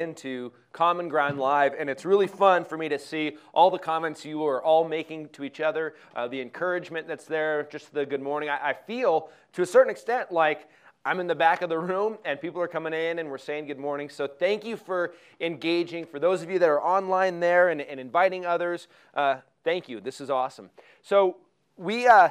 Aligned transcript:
into 0.00 0.52
Common 0.72 1.08
Ground 1.08 1.40
Live, 1.40 1.74
and 1.76 1.90
it's 1.90 2.04
really 2.04 2.28
fun 2.28 2.64
for 2.64 2.78
me 2.78 2.88
to 2.88 3.00
see 3.00 3.36
all 3.52 3.68
the 3.68 3.80
comments 3.80 4.24
you 4.24 4.46
are 4.46 4.62
all 4.62 4.86
making 4.86 5.28
to 5.30 5.42
each 5.42 5.60
other, 5.60 5.96
uh, 6.14 6.28
the 6.28 6.40
encouragement 6.40 7.08
that's 7.08 7.24
there, 7.24 7.64
just 7.64 7.92
the 7.92 8.06
good 8.06 8.22
morning. 8.22 8.48
I, 8.48 8.68
I, 8.68 8.74
feel 8.74 9.30
to 9.54 9.62
a 9.62 9.66
certain 9.66 9.90
extent 9.90 10.30
like 10.30 10.68
I'm 11.04 11.18
in 11.18 11.26
the 11.26 11.34
back 11.34 11.62
of 11.62 11.68
the 11.68 11.80
room 11.80 12.16
and 12.24 12.40
people 12.40 12.62
are 12.62 12.68
coming 12.68 12.92
in 12.92 13.18
and 13.18 13.28
we're 13.28 13.38
saying 13.38 13.66
good 13.66 13.80
morning. 13.80 14.08
So 14.08 14.28
thank 14.28 14.64
you 14.64 14.76
for 14.76 15.14
engaging. 15.40 16.06
For 16.06 16.20
those 16.20 16.42
of 16.42 16.50
you 16.50 16.60
that 16.60 16.68
are 16.68 16.80
online 16.80 17.40
there 17.40 17.70
and, 17.70 17.80
and 17.80 17.98
inviting 17.98 18.46
others, 18.46 18.86
uh, 19.14 19.38
thank 19.64 19.88
you. 19.88 20.00
This 20.00 20.20
is 20.20 20.30
awesome. 20.30 20.70
So 21.02 21.38
we. 21.76 22.06
Uh, 22.06 22.28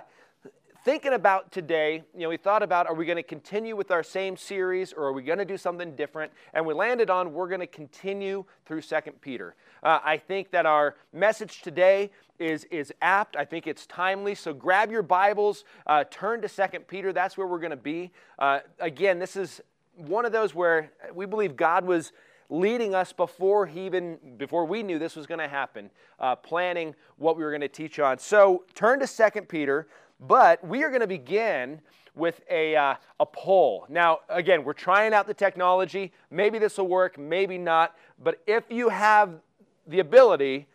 thinking 0.88 1.12
about 1.12 1.52
today, 1.52 2.02
you 2.14 2.22
know, 2.22 2.30
we 2.30 2.38
thought 2.38 2.64
about 2.64 2.88
are 2.88 2.94
we 2.94 3.06
going 3.06 3.18
to 3.18 3.22
continue 3.22 3.76
with 3.76 3.92
our 3.92 4.02
same 4.02 4.38
series 4.38 4.94
or 4.94 5.04
are 5.04 5.12
we 5.12 5.22
going 5.22 5.38
to 5.38 5.44
do 5.44 5.58
something 5.58 5.98
different? 5.98 6.32
And 6.54 6.66
we 6.66 6.74
landed 6.74 7.10
on 7.10 7.34
we're 7.34 7.50
going 7.50 7.60
to 7.60 7.68
continue 7.68 8.46
through 8.66 8.80
Second 8.80 9.20
Peter. 9.20 9.56
Uh, 9.84 10.00
I 10.02 10.16
think 10.16 10.50
that 10.52 10.66
our 10.66 10.96
message 11.12 11.62
today 11.62 12.10
is, 12.40 12.64
is 12.72 12.94
apt. 13.02 13.36
I 13.36 13.44
think 13.44 13.68
it's 13.68 13.86
timely. 13.86 14.34
So 14.34 14.54
grab 14.54 14.90
your 14.90 15.02
Bibles, 15.04 15.66
uh, 15.88 16.06
turn 16.10 16.42
to 16.42 16.48
Second 16.48 16.88
Peter. 16.88 17.12
That's 17.12 17.38
where 17.38 17.48
we're 17.48 17.60
going 17.60 17.72
to 17.72 17.76
be. 17.76 18.14
Uh, 18.40 18.60
again, 18.80 19.20
this 19.20 19.36
is 19.36 19.60
one 19.98 20.24
of 20.24 20.32
those 20.32 20.56
where 20.56 20.94
we 21.14 21.26
believe 21.26 21.58
God 21.58 21.84
was 21.84 22.14
leading 22.50 22.96
us 22.96 23.12
before 23.12 23.66
he 23.66 23.86
even 23.86 24.18
before 24.38 24.64
we 24.64 24.82
knew 24.82 24.98
this 24.98 25.18
was 25.18 25.26
going 25.26 25.40
to 25.42 25.50
happen 25.50 25.90
uh, 26.22 26.34
planning 26.34 26.96
what 27.18 27.36
we 27.36 27.44
were 27.44 27.52
going 27.52 27.60
to 27.60 27.68
teach 27.68 28.00
on 28.00 28.18
so 28.18 28.64
turn 28.74 29.02
to 29.02 29.06
Second 29.06 29.50
peter 29.50 29.86
but 30.20 30.66
we 30.66 30.84
are 30.84 30.90
going 30.90 31.02
to 31.02 31.08
begin 31.08 31.82
with 32.16 32.42
a, 32.50 32.76
uh, 32.76 32.96
a 33.20 33.26
poll. 33.26 33.86
Now, 33.90 34.20
again, 34.30 34.64
we're 34.64 34.74
trying 34.74 35.14
out 35.14 35.28
the 35.28 35.34
technology. 35.34 36.12
Maybe 36.32 36.60
this 36.60 36.78
will 36.78 36.88
work, 36.88 37.18
maybe 37.18 37.58
not. 37.58 37.96
But 38.22 38.42
if 38.48 38.64
you 38.70 38.90
have 38.90 39.36
the 39.86 40.00
ability, 40.00 40.68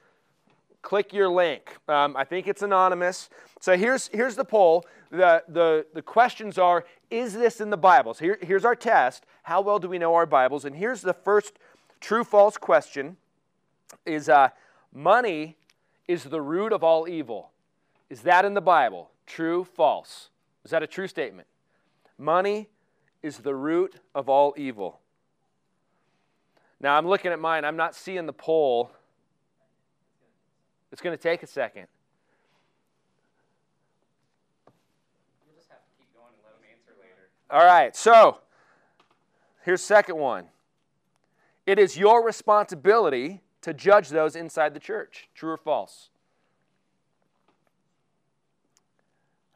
click 0.82 1.12
your 1.12 1.28
link. 1.28 1.76
Um, 1.88 2.16
I 2.16 2.24
think 2.24 2.46
it's 2.46 2.62
anonymous. 2.62 3.28
So 3.60 3.76
here's, 3.76 4.08
here's 4.08 4.36
the 4.36 4.44
poll. 4.44 4.84
The, 5.10 5.42
the, 5.48 5.86
the 5.94 6.02
questions 6.02 6.58
are 6.58 6.84
Is 7.10 7.34
this 7.34 7.60
in 7.60 7.70
the 7.70 7.76
Bible? 7.76 8.14
So 8.14 8.24
here, 8.24 8.38
here's 8.40 8.64
our 8.64 8.76
test. 8.76 9.26
How 9.42 9.60
well 9.60 9.78
do 9.78 9.88
we 9.88 9.98
know 9.98 10.14
our 10.14 10.26
Bibles? 10.26 10.64
And 10.64 10.76
here's 10.76 11.02
the 11.02 11.12
first 11.12 11.58
true 12.00 12.24
false 12.24 12.56
question 12.56 13.16
is 14.06 14.28
uh, 14.28 14.48
money 14.92 15.56
is 16.08 16.24
the 16.24 16.40
root 16.40 16.72
of 16.72 16.82
all 16.82 17.08
evil. 17.08 17.50
Is 18.08 18.22
that 18.22 18.44
in 18.44 18.54
the 18.54 18.60
Bible? 18.60 19.11
True, 19.26 19.64
false? 19.64 20.30
Is 20.64 20.70
that 20.70 20.82
a 20.82 20.86
true 20.86 21.08
statement? 21.08 21.48
Money 22.18 22.68
is 23.22 23.38
the 23.38 23.54
root 23.54 23.96
of 24.14 24.28
all 24.28 24.54
evil. 24.56 25.00
Now, 26.80 26.96
I'm 26.98 27.06
looking 27.06 27.30
at 27.32 27.38
mine. 27.38 27.64
I'm 27.64 27.76
not 27.76 27.94
seeing 27.94 28.26
the 28.26 28.32
poll. 28.32 28.90
It's 30.90 31.00
going 31.00 31.16
to 31.16 31.22
take 31.22 31.42
a 31.42 31.46
second. 31.46 31.86
All 37.50 37.66
right, 37.66 37.94
so 37.94 38.38
here's 39.62 39.82
second 39.82 40.16
one. 40.16 40.46
It 41.66 41.78
is 41.78 41.98
your 41.98 42.24
responsibility 42.24 43.42
to 43.60 43.74
judge 43.74 44.08
those 44.08 44.34
inside 44.36 44.72
the 44.72 44.80
church. 44.80 45.28
True 45.34 45.50
or 45.50 45.56
false? 45.58 46.08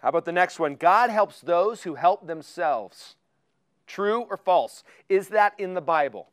How 0.02 0.08
about 0.08 0.24
the 0.24 0.32
next 0.32 0.58
one? 0.58 0.74
God 0.74 1.10
helps 1.10 1.40
those 1.40 1.82
who 1.82 1.94
help 1.94 2.26
themselves. 2.26 3.16
True 3.86 4.22
or 4.22 4.36
false? 4.36 4.84
Is 5.08 5.28
that 5.28 5.58
in 5.58 5.74
the 5.74 5.80
Bible? 5.80 6.28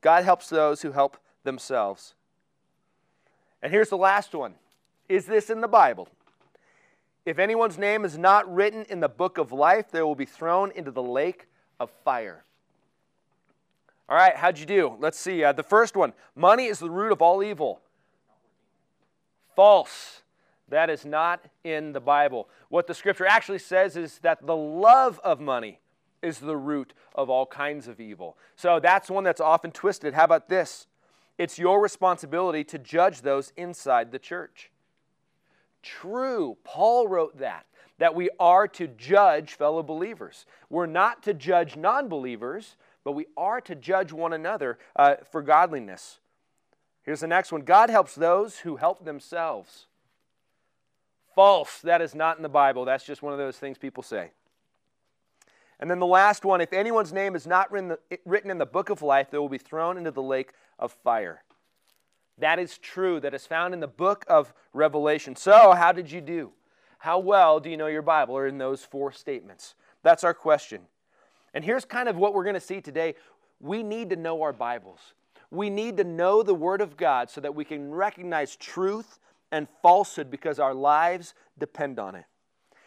God 0.00 0.24
helps 0.24 0.48
those 0.48 0.82
who 0.82 0.92
help 0.92 1.16
themselves. 1.44 2.14
And 3.62 3.72
here's 3.72 3.88
the 3.88 3.96
last 3.96 4.34
one 4.34 4.54
Is 5.08 5.26
this 5.26 5.50
in 5.50 5.60
the 5.60 5.68
Bible? 5.68 6.08
If 7.24 7.40
anyone's 7.40 7.76
name 7.76 8.04
is 8.04 8.16
not 8.16 8.52
written 8.52 8.84
in 8.88 9.00
the 9.00 9.08
book 9.08 9.38
of 9.38 9.50
life, 9.50 9.90
they 9.90 10.02
will 10.02 10.14
be 10.14 10.26
thrown 10.26 10.70
into 10.72 10.92
the 10.92 11.02
lake 11.02 11.46
of 11.80 11.90
fire. 12.04 12.44
All 14.08 14.16
right, 14.16 14.36
how'd 14.36 14.58
you 14.58 14.66
do? 14.66 14.96
Let's 15.00 15.18
see. 15.18 15.42
Uh, 15.42 15.50
the 15.52 15.64
first 15.64 15.96
one 15.96 16.12
money 16.36 16.66
is 16.66 16.78
the 16.78 16.90
root 16.90 17.10
of 17.10 17.20
all 17.20 17.42
evil. 17.42 17.80
False. 19.56 20.22
That 20.68 20.90
is 20.90 21.04
not 21.04 21.44
in 21.64 21.92
the 21.92 22.00
Bible. 22.00 22.48
What 22.68 22.86
the 22.86 22.94
scripture 22.94 23.26
actually 23.26 23.58
says 23.58 23.96
is 23.96 24.18
that 24.18 24.46
the 24.46 24.56
love 24.56 25.20
of 25.22 25.40
money 25.40 25.80
is 26.22 26.38
the 26.38 26.56
root 26.56 26.92
of 27.14 27.30
all 27.30 27.46
kinds 27.46 27.86
of 27.86 28.00
evil. 28.00 28.36
So 28.56 28.80
that's 28.80 29.08
one 29.08 29.24
that's 29.24 29.40
often 29.40 29.70
twisted. 29.70 30.14
How 30.14 30.24
about 30.24 30.48
this? 30.48 30.86
It's 31.38 31.58
your 31.58 31.80
responsibility 31.80 32.64
to 32.64 32.78
judge 32.78 33.20
those 33.20 33.52
inside 33.56 34.10
the 34.10 34.18
church. 34.18 34.70
True. 35.82 36.56
Paul 36.64 37.06
wrote 37.06 37.38
that, 37.38 37.66
that 37.98 38.14
we 38.14 38.30
are 38.40 38.66
to 38.68 38.88
judge 38.88 39.54
fellow 39.54 39.82
believers. 39.82 40.46
We're 40.68 40.86
not 40.86 41.22
to 41.24 41.34
judge 41.34 41.76
non 41.76 42.08
believers, 42.08 42.76
but 43.04 43.12
we 43.12 43.26
are 43.36 43.60
to 43.60 43.74
judge 43.76 44.12
one 44.12 44.32
another 44.32 44.78
uh, 44.96 45.16
for 45.30 45.42
godliness. 45.42 46.18
Here's 47.02 47.20
the 47.20 47.28
next 47.28 47.52
one 47.52 47.60
God 47.60 47.88
helps 47.88 48.16
those 48.16 48.58
who 48.58 48.76
help 48.76 49.04
themselves. 49.04 49.86
False. 51.36 51.80
That 51.82 52.00
is 52.00 52.14
not 52.14 52.38
in 52.38 52.42
the 52.42 52.48
Bible. 52.48 52.84
That's 52.86 53.04
just 53.04 53.22
one 53.22 53.34
of 53.34 53.38
those 53.38 53.58
things 53.58 53.78
people 53.78 54.02
say. 54.02 54.30
And 55.78 55.90
then 55.90 56.00
the 56.00 56.06
last 56.06 56.46
one 56.46 56.62
if 56.62 56.72
anyone's 56.72 57.12
name 57.12 57.36
is 57.36 57.46
not 57.46 57.70
written 57.70 58.50
in 58.50 58.58
the 58.58 58.66
book 58.66 58.88
of 58.88 59.02
life, 59.02 59.30
they 59.30 59.38
will 59.38 59.50
be 59.50 59.58
thrown 59.58 59.98
into 59.98 60.10
the 60.10 60.22
lake 60.22 60.52
of 60.78 60.90
fire. 60.90 61.42
That 62.38 62.58
is 62.58 62.78
true. 62.78 63.20
That 63.20 63.34
is 63.34 63.46
found 63.46 63.74
in 63.74 63.80
the 63.80 63.86
book 63.86 64.24
of 64.28 64.52
Revelation. 64.72 65.36
So, 65.36 65.72
how 65.72 65.92
did 65.92 66.10
you 66.10 66.22
do? 66.22 66.52
How 66.98 67.18
well 67.18 67.60
do 67.60 67.68
you 67.68 67.76
know 67.76 67.86
your 67.86 68.02
Bible? 68.02 68.34
Or 68.34 68.46
in 68.46 68.58
those 68.58 68.82
four 68.82 69.12
statements? 69.12 69.74
That's 70.02 70.24
our 70.24 70.34
question. 70.34 70.82
And 71.52 71.64
here's 71.64 71.84
kind 71.84 72.08
of 72.08 72.16
what 72.16 72.34
we're 72.34 72.44
going 72.44 72.54
to 72.54 72.60
see 72.60 72.80
today. 72.80 73.14
We 73.60 73.82
need 73.82 74.10
to 74.10 74.16
know 74.16 74.40
our 74.42 74.52
Bibles. 74.52 75.00
We 75.50 75.68
need 75.70 75.98
to 75.98 76.04
know 76.04 76.42
the 76.42 76.54
Word 76.54 76.80
of 76.80 76.96
God 76.96 77.30
so 77.30 77.40
that 77.42 77.54
we 77.54 77.64
can 77.64 77.90
recognize 77.90 78.56
truth 78.56 79.18
and 79.52 79.68
falsehood 79.82 80.30
because 80.30 80.58
our 80.58 80.74
lives 80.74 81.34
depend 81.58 81.98
on 81.98 82.14
it. 82.14 82.24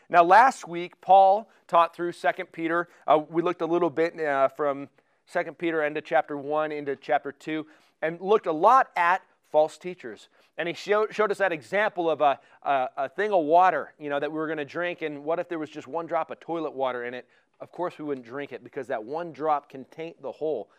Now, 0.10 0.24
last 0.24 0.68
week, 0.68 1.00
Paul 1.02 1.50
taught 1.68 1.96
through 1.96 2.14
2 2.14 2.30
Peter. 2.52 2.90
Uh, 3.06 3.20
we 3.30 3.42
looked 3.42 3.62
a 3.62 3.66
little 3.66 3.92
bit 3.92 4.20
uh, 4.20 4.48
from 4.48 4.90
2 5.32 5.44
Peter 5.54 5.84
into 5.84 6.02
chapter 6.02 6.36
1 6.36 6.72
into 6.72 6.96
chapter 6.96 7.32
2 7.32 7.66
and 8.02 8.20
looked 8.20 8.48
a 8.48 8.52
lot 8.52 8.90
at 8.96 9.22
false 9.52 9.78
teachers. 9.78 10.30
And 10.58 10.68
he 10.68 10.74
showed, 10.74 11.14
showed 11.14 11.32
us 11.32 11.38
that 11.38 11.52
example 11.52 12.10
of 12.10 12.22
a, 12.22 12.40
a, 12.64 12.88
a 12.98 13.10
thing 13.10 13.32
of 13.32 13.46
water, 13.46 13.94
you 14.00 14.10
know, 14.10 14.20
that 14.20 14.32
we 14.32 14.38
were 14.38 14.48
going 14.48 14.58
to 14.58 14.66
drink. 14.66 15.02
And 15.02 15.24
what 15.24 15.40
if 15.40 15.48
there 15.48 15.60
was 15.60 15.70
just 15.70 15.88
one 15.88 16.06
drop 16.06 16.32
of 16.32 16.40
toilet 16.40 16.74
water 16.74 17.06
in 17.06 17.14
it? 17.14 17.28
Of 17.62 17.72
course, 17.72 17.98
we 18.00 18.06
wouldn't 18.06 18.26
drink 18.26 18.52
it 18.52 18.64
because 18.64 18.88
that 18.88 19.04
one 19.04 19.32
drop 19.32 19.70
can 19.70 19.86
taint 19.86 20.22
the 20.22 20.32
whole. 20.32 20.70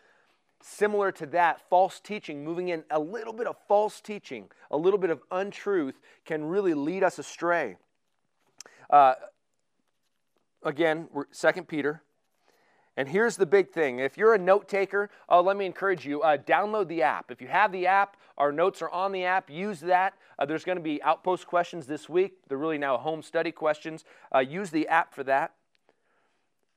Similar 0.61 1.11
to 1.13 1.25
that, 1.27 1.61
false 1.69 1.99
teaching, 1.99 2.43
moving 2.43 2.69
in 2.69 2.83
a 2.91 2.99
little 2.99 3.33
bit 3.33 3.47
of 3.47 3.55
false 3.67 3.99
teaching, 3.99 4.49
a 4.69 4.77
little 4.77 4.99
bit 4.99 5.09
of 5.09 5.21
untruth 5.31 5.99
can 6.25 6.43
really 6.43 6.73
lead 6.73 7.03
us 7.03 7.17
astray. 7.17 7.77
Uh, 8.89 9.15
again, 10.63 11.07
we're 11.11 11.25
2 11.25 11.63
Peter. 11.63 12.03
And 12.97 13.07
here's 13.07 13.37
the 13.37 13.45
big 13.45 13.69
thing. 13.69 13.99
If 13.99 14.17
you're 14.17 14.33
a 14.33 14.37
note 14.37 14.67
taker, 14.67 15.09
uh, 15.29 15.41
let 15.41 15.55
me 15.55 15.65
encourage 15.65 16.05
you, 16.05 16.21
uh, 16.21 16.37
download 16.37 16.87
the 16.87 17.03
app. 17.03 17.31
If 17.31 17.41
you 17.41 17.47
have 17.47 17.71
the 17.71 17.87
app, 17.87 18.17
our 18.37 18.51
notes 18.51 18.81
are 18.81 18.89
on 18.89 19.11
the 19.11 19.23
app, 19.23 19.49
use 19.49 19.79
that. 19.79 20.13
Uh, 20.37 20.45
there's 20.45 20.65
going 20.65 20.77
to 20.77 20.83
be 20.83 21.01
outpost 21.01 21.47
questions 21.47 21.87
this 21.87 22.09
week. 22.09 22.33
They're 22.47 22.57
really 22.57 22.77
now 22.77 22.97
home 22.97 23.23
study 23.23 23.51
questions. 23.51 24.03
Uh, 24.33 24.39
use 24.39 24.71
the 24.71 24.87
app 24.89 25.13
for 25.13 25.23
that. 25.23 25.53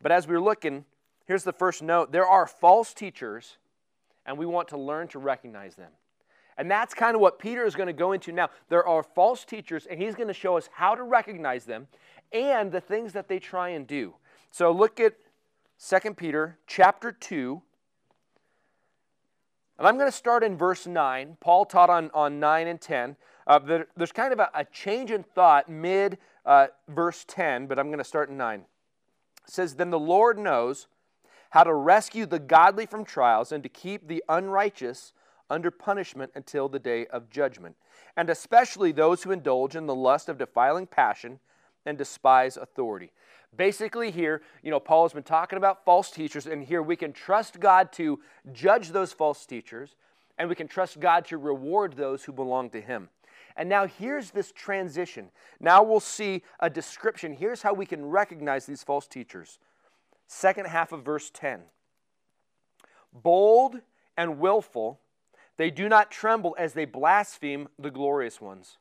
But 0.00 0.12
as 0.12 0.28
we're 0.28 0.40
looking, 0.40 0.84
here's 1.26 1.44
the 1.44 1.52
first 1.52 1.82
note 1.82 2.12
there 2.12 2.26
are 2.26 2.46
false 2.46 2.94
teachers 2.94 3.58
and 4.26 4.38
we 4.38 4.46
want 4.46 4.68
to 4.68 4.78
learn 4.78 5.08
to 5.08 5.18
recognize 5.18 5.74
them. 5.74 5.90
And 6.56 6.70
that's 6.70 6.94
kind 6.94 7.14
of 7.14 7.20
what 7.20 7.38
Peter 7.38 7.64
is 7.64 7.75
going 7.75 7.88
to 7.88 7.93
go 7.93 8.12
into 8.12 8.32
now. 8.32 8.49
There 8.69 8.87
are 8.87 9.02
false 9.02 9.44
teachers, 9.44 9.87
and 9.87 10.00
he's 10.00 10.14
going 10.14 10.28
to 10.28 10.34
show 10.34 10.56
us 10.56 10.69
how 10.72 10.94
to 10.94 11.02
recognize 11.02 11.64
them 11.64 11.88
and 12.32 12.70
the 12.70 12.81
things 12.81 13.12
that 13.12 13.28
they 13.28 13.38
try 13.38 13.70
and 13.70 13.87
do. 13.87 14.14
So 14.50 14.70
look 14.70 15.00
at 15.00 15.14
2 15.84 16.14
Peter 16.14 16.58
chapter 16.66 17.10
2. 17.10 17.60
And 19.78 19.88
I'm 19.88 19.96
going 19.96 20.10
to 20.10 20.16
start 20.16 20.44
in 20.44 20.56
verse 20.56 20.87
9. 20.87 21.38
Paul 21.40 21.64
taught 21.64 21.90
on, 21.90 22.10
on 22.14 22.38
9 22.38 22.69
and 22.69 22.81
10. 22.81 23.16
Uh, 23.46 23.58
there, 23.58 23.88
there's 23.96 24.12
kind 24.12 24.32
of 24.32 24.38
a, 24.38 24.49
a, 24.54 24.64
change 24.64 25.10
in 25.10 25.22
thought 25.22 25.69
mid 25.69 26.19
uh, 26.46 26.69
verse 26.88 27.25
10, 27.26 27.66
but 27.66 27.78
I'm 27.78 27.88
going 27.88 27.99
to 27.99 28.04
start 28.04 28.31
in 28.31 28.37
9. 28.37 28.60
It 28.60 28.66
says, 29.46 29.75
Then 29.75 29.90
the 29.90 29.99
Lord 29.99 30.38
knows 30.38 30.87
how 31.54 31.62
to 31.62 31.72
rescue 31.72 32.26
the 32.26 32.40
godly 32.40 32.84
from 32.84 33.04
trials, 33.04 33.52
and 33.52 33.62
to 33.62 33.68
keep 33.68 34.08
the 34.08 34.24
unrighteous 34.28 35.12
under 35.48 35.70
punishment 35.70 36.32
until 36.34 36.68
the 36.68 36.80
day 36.80 37.06
of 37.06 37.30
judgment, 37.30 37.76
and 38.16 38.28
especially 38.28 38.90
those 38.90 39.22
who 39.22 39.30
indulge 39.30 39.76
in 39.76 39.86
the 39.86 39.94
lust 39.94 40.28
of 40.28 40.36
defiling 40.36 40.84
passion 40.84 41.38
and 41.86 41.96
despise 41.96 42.56
authority. 42.56 43.12
Basically, 43.56 44.10
here, 44.10 44.42
you 44.64 44.72
know, 44.72 44.80
Paul 44.80 45.04
has 45.04 45.12
been 45.12 45.22
talking 45.22 45.56
about 45.56 45.84
false 45.84 46.10
teachers, 46.10 46.48
and 46.48 46.64
here 46.64 46.82
we 46.82 46.96
can 46.96 47.12
trust 47.12 47.60
God 47.60 47.92
to 47.92 48.18
judge 48.52 48.88
those 48.88 49.12
false 49.12 49.46
teachers, 49.46 49.94
and 50.36 50.48
we 50.48 50.56
can 50.56 50.66
trust 50.66 50.98
God 50.98 51.24
to 51.26 51.38
reward 51.38 51.92
those 51.92 52.24
who 52.24 52.32
belong 52.32 52.68
to 52.70 52.80
Him. 52.80 53.10
And 53.56 53.68
now 53.68 53.86
here's 53.86 54.32
this 54.32 54.50
transition. 54.50 55.28
Now 55.60 55.84
we'll 55.84 56.00
see 56.00 56.42
a 56.58 56.68
description. 56.68 57.32
Here's 57.32 57.62
how 57.62 57.74
we 57.74 57.86
can 57.86 58.04
recognize 58.04 58.66
these 58.66 58.82
false 58.82 59.06
teachers. 59.06 59.60
Second 60.26 60.67
half 60.67 60.93
of 60.93 61.05
verse 61.05 61.31
10. 61.32 61.61
Bold 63.12 63.76
and 64.17 64.38
willful, 64.38 65.00
they 65.56 65.71
do 65.71 65.88
not 65.88 66.11
tremble 66.11 66.56
as 66.59 66.73
they 66.73 66.85
blaspheme 66.85 67.69
the 67.79 67.91
glorious 67.91 68.41
ones. 68.41 68.79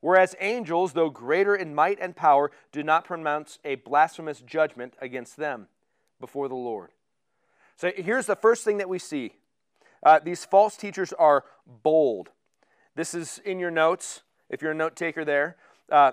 Whereas 0.00 0.34
angels, 0.40 0.92
though 0.92 1.10
greater 1.10 1.54
in 1.54 1.74
might 1.74 1.98
and 2.00 2.14
power, 2.14 2.50
do 2.72 2.82
not 2.82 3.04
pronounce 3.04 3.58
a 3.64 3.76
blasphemous 3.76 4.40
judgment 4.40 4.94
against 5.00 5.36
them 5.36 5.68
before 6.20 6.48
the 6.48 6.56
Lord. 6.56 6.90
So 7.76 7.92
here's 7.96 8.26
the 8.26 8.36
first 8.36 8.64
thing 8.64 8.78
that 8.78 8.88
we 8.88 8.98
see 8.98 9.32
uh, 10.04 10.18
these 10.18 10.44
false 10.44 10.76
teachers 10.76 11.12
are 11.12 11.44
bold. 11.82 12.30
This 12.96 13.14
is 13.14 13.40
in 13.44 13.58
your 13.58 13.70
notes, 13.70 14.22
if 14.50 14.60
you're 14.60 14.72
a 14.72 14.74
note 14.74 14.96
taker 14.96 15.24
there. 15.24 15.56
Uh, 15.90 16.12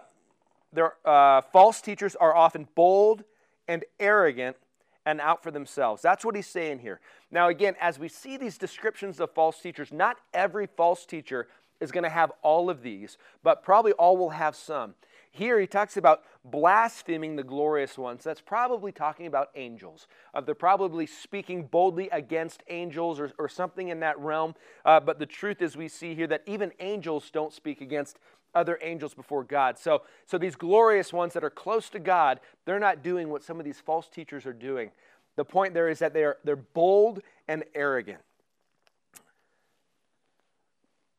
uh, 1.03 1.41
false 1.51 1.81
teachers 1.81 2.15
are 2.15 2.35
often 2.35 2.67
bold 2.75 3.23
and 3.69 3.85
arrogant 3.99 4.57
and 5.05 5.21
out 5.21 5.41
for 5.43 5.51
themselves. 5.51 6.01
That's 6.01 6.25
what 6.25 6.35
he's 6.35 6.47
saying 6.47 6.79
here. 6.79 6.99
Now, 7.31 7.47
again, 7.47 7.75
as 7.79 7.99
we 7.99 8.09
see 8.09 8.35
these 8.35 8.57
descriptions 8.57 9.19
of 9.21 9.31
false 9.31 9.61
teachers, 9.61 9.93
not 9.93 10.17
every 10.33 10.67
false 10.67 11.05
teacher 11.05 11.47
is 11.79 11.91
going 11.91 12.03
to 12.03 12.09
have 12.09 12.31
all 12.41 12.69
of 12.69 12.81
these, 12.81 13.17
but 13.43 13.63
probably 13.63 13.93
all 13.93 14.17
will 14.17 14.31
have 14.31 14.55
some. 14.55 14.95
Here 15.31 15.59
he 15.59 15.67
talks 15.67 15.95
about 15.95 16.23
blaspheming 16.43 17.35
the 17.35 17.43
glorious 17.43 17.97
ones. 17.97 18.23
That's 18.23 18.41
probably 18.41 18.91
talking 18.91 19.27
about 19.27 19.49
angels. 19.55 20.07
Uh, 20.33 20.41
they're 20.41 20.55
probably 20.55 21.05
speaking 21.05 21.63
boldly 21.67 22.09
against 22.11 22.63
angels 22.67 23.19
or, 23.19 23.31
or 23.37 23.47
something 23.47 23.89
in 23.89 23.99
that 23.99 24.19
realm. 24.19 24.55
Uh, 24.83 24.99
but 24.99 25.19
the 25.19 25.27
truth 25.27 25.61
is, 25.61 25.77
we 25.77 25.87
see 25.87 26.15
here 26.15 26.27
that 26.27 26.41
even 26.47 26.71
angels 26.79 27.29
don't 27.29 27.53
speak 27.53 27.79
against 27.79 28.17
other 28.55 28.79
angels 28.81 29.13
before 29.13 29.43
God. 29.43 29.77
So, 29.77 30.03
so 30.25 30.37
these 30.37 30.55
glorious 30.55 31.13
ones 31.13 31.33
that 31.33 31.43
are 31.43 31.49
close 31.49 31.89
to 31.89 31.99
God, 31.99 32.39
they're 32.65 32.79
not 32.79 33.03
doing 33.03 33.29
what 33.29 33.43
some 33.43 33.59
of 33.59 33.65
these 33.65 33.79
false 33.79 34.07
teachers 34.07 34.45
are 34.45 34.53
doing. 34.53 34.91
The 35.35 35.45
point 35.45 35.73
there 35.73 35.89
is 35.89 35.99
that 35.99 36.13
they're, 36.13 36.37
they're 36.43 36.55
bold 36.55 37.21
and 37.47 37.63
arrogant 37.75 38.19